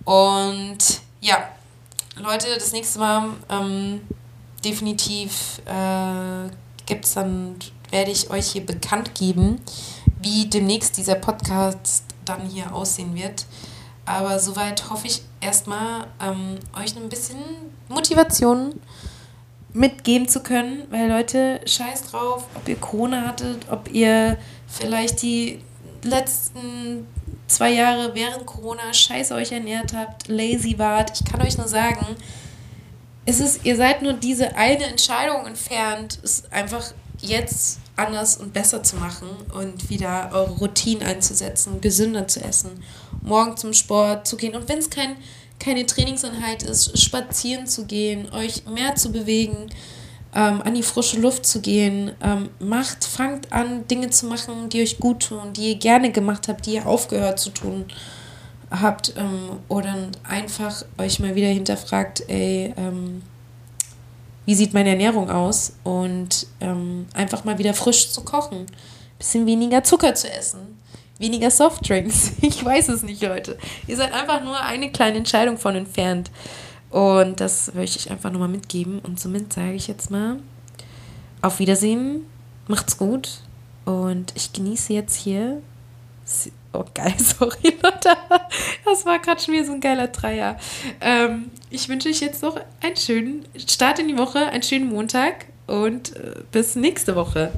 Und 0.04 0.78
ja, 1.21 1.38
Leute, 2.17 2.47
das 2.56 2.71
nächste 2.71 3.00
Mal 3.00 3.30
ähm, 3.50 4.02
definitiv 4.63 5.62
äh, 5.65 6.50
gibt 6.86 7.06
es 7.06 7.13
dann, 7.13 7.56
werde 7.89 8.12
ich 8.12 8.30
euch 8.30 8.47
hier 8.47 8.65
bekannt 8.65 9.15
geben, 9.15 9.62
wie 10.21 10.45
demnächst 10.45 10.97
dieser 10.97 11.15
Podcast 11.15 12.04
dann 12.26 12.41
hier 12.47 12.74
aussehen 12.74 13.15
wird. 13.15 13.45
Aber 14.06 14.39
soweit 14.39 14.89
hoffe 14.89 15.08
ich 15.08 15.21
erstmal, 15.39 16.08
ähm, 16.21 16.60
euch 16.78 16.95
ein 16.95 17.10
bisschen 17.10 17.38
Motivation 17.88 18.80
mitgeben 19.74 20.28
zu 20.28 20.41
können, 20.41 20.84
weil 20.89 21.10
Leute, 21.10 21.62
scheiß 21.65 22.04
drauf, 22.12 22.47
ob 22.56 22.67
ihr 22.67 22.76
Corona 22.76 23.28
hattet, 23.28 23.65
ob 23.69 23.91
ihr 23.91 24.38
vielleicht 24.67 25.21
die 25.21 25.62
letzten 26.04 27.08
zwei 27.47 27.71
Jahre 27.71 28.15
während 28.15 28.45
Corona 28.45 28.93
scheiße 28.93 29.34
euch 29.36 29.52
ernährt 29.52 29.93
habt, 29.93 30.28
lazy 30.28 30.78
wart. 30.78 31.19
Ich 31.19 31.32
kann 31.32 31.41
euch 31.41 31.58
nur 31.58 31.67
sagen, 31.67 32.06
es 33.26 33.40
ist, 33.40 33.66
ihr 33.66 33.76
seid 33.76 34.02
nur 34.02 34.14
diese 34.14 34.56
eine 34.56 34.86
Entscheidung 34.86 35.46
entfernt, 35.46 36.20
es 36.24 36.44
einfach 36.52 36.92
jetzt 37.20 37.80
anders 37.96 38.38
und 38.38 38.52
besser 38.54 38.82
zu 38.82 38.96
machen 38.96 39.28
und 39.54 39.90
wieder 39.90 40.32
eure 40.34 40.52
Routinen 40.54 41.04
einzusetzen, 41.04 41.82
gesünder 41.82 42.28
zu 42.28 42.44
essen, 42.44 42.84
morgen 43.22 43.58
zum 43.58 43.74
Sport 43.74 44.28
zu 44.28 44.38
gehen. 44.38 44.56
Und 44.56 44.68
wenn 44.68 44.80
es 44.80 44.90
kein, 44.90 45.16
keine 45.60 45.86
Trainingseinheit 45.86 46.64
ist, 46.64 46.98
spazieren 47.00 47.68
zu 47.68 47.86
gehen, 47.86 48.32
euch 48.34 48.66
mehr 48.66 48.96
zu 48.96 49.12
bewegen, 49.12 49.70
ähm, 50.34 50.62
an 50.64 50.74
die 50.74 50.82
frische 50.82 51.20
Luft 51.20 51.46
zu 51.46 51.62
gehen, 51.62 52.14
ähm, 52.24 52.50
macht, 52.60 53.04
fangt 53.04 53.52
an, 53.54 53.88
Dinge 53.88 54.10
zu 54.10 54.26
machen, 54.26 54.70
die 54.70 54.82
euch 54.82 54.98
gut 54.98 55.28
tun, 55.28 55.54
die 55.54 55.74
ihr 55.74 55.76
gerne 55.76 56.12
gemacht 56.12 56.48
habt, 56.48 56.66
die 56.66 56.76
ihr 56.76 56.88
aufgehört 56.88 57.40
zu 57.40 57.52
tun 57.52 57.86
habt 58.72 59.14
ähm, 59.18 59.60
oder 59.68 59.94
einfach 60.24 60.84
euch 60.98 61.20
mal 61.20 61.36
wieder 61.36 61.48
hinterfragt, 61.48 62.24
ey, 62.28 62.74
ähm, 62.78 63.22
wie 64.46 64.56
sieht 64.56 64.74
meine 64.74 64.90
Ernährung 64.90 65.30
aus 65.30 65.74
und 65.84 66.48
ähm, 66.62 67.06
einfach 67.14 67.44
mal 67.44 67.58
wieder 67.58 67.74
frisch 67.74 68.12
zu 68.12 68.22
kochen. 68.22 68.66
Bisschen 69.20 69.46
weniger 69.46 69.84
Zucker 69.84 70.16
zu 70.16 70.32
essen, 70.32 70.80
weniger 71.20 71.52
Softdrinks. 71.52 72.34
Ich 72.42 72.64
weiß 72.64 72.90
es 72.90 73.04
nicht, 73.04 73.22
Leute. 73.22 73.58
Ihr 73.88 73.98
seid 73.98 74.14
einfach 74.14 74.44
nur 74.44 74.60
eine 74.60 74.92
kleine 74.92 75.18
Entscheidung 75.18 75.58
von 75.58 75.76
entfernt. 75.76 76.32
Und 76.90 77.40
das 77.40 77.74
möchte 77.74 78.00
ich 78.00 78.12
einfach 78.12 78.32
nochmal 78.32 78.50
mitgeben. 78.50 79.00
Und 79.00 79.20
somit 79.20 79.54
sage 79.54 79.74
ich 79.74 79.88
jetzt 79.88 80.12
mal, 80.12 80.40
auf 81.42 81.60
Wiedersehen, 81.60 82.26
macht's 82.68 82.98
gut. 82.98 83.42
Und 83.86 84.34
ich 84.36 84.54
genieße 84.54 84.94
jetzt 84.94 85.16
hier 85.16 85.62
Oh, 86.74 86.86
geil, 86.94 87.16
sorry, 87.20 87.78
Lotta. 87.82 88.16
Das 88.86 89.06
war 89.06 89.20
gerade 89.20 89.42
schon 89.42 89.54
wieder 89.54 89.66
so 89.66 89.74
ein 89.74 89.82
geiler 89.82 90.08
Dreier. 90.08 90.58
Ähm, 91.02 91.52
ich 91.70 91.90
wünsche 91.90 92.10
euch 92.10 92.22
jetzt 92.22 92.42
noch 92.44 92.60
einen 92.82 92.96
schönen 92.96 93.46
Start 93.58 94.00
in 94.00 94.08
die 94.08 94.18
Woche, 94.18 94.48
einen 94.48 94.64
schönen 94.64 94.88
Montag 94.88 95.46
und 95.68 96.16
äh, 96.16 96.36
bis 96.52 96.76
nächste 96.76 97.16
Woche. 97.16 97.52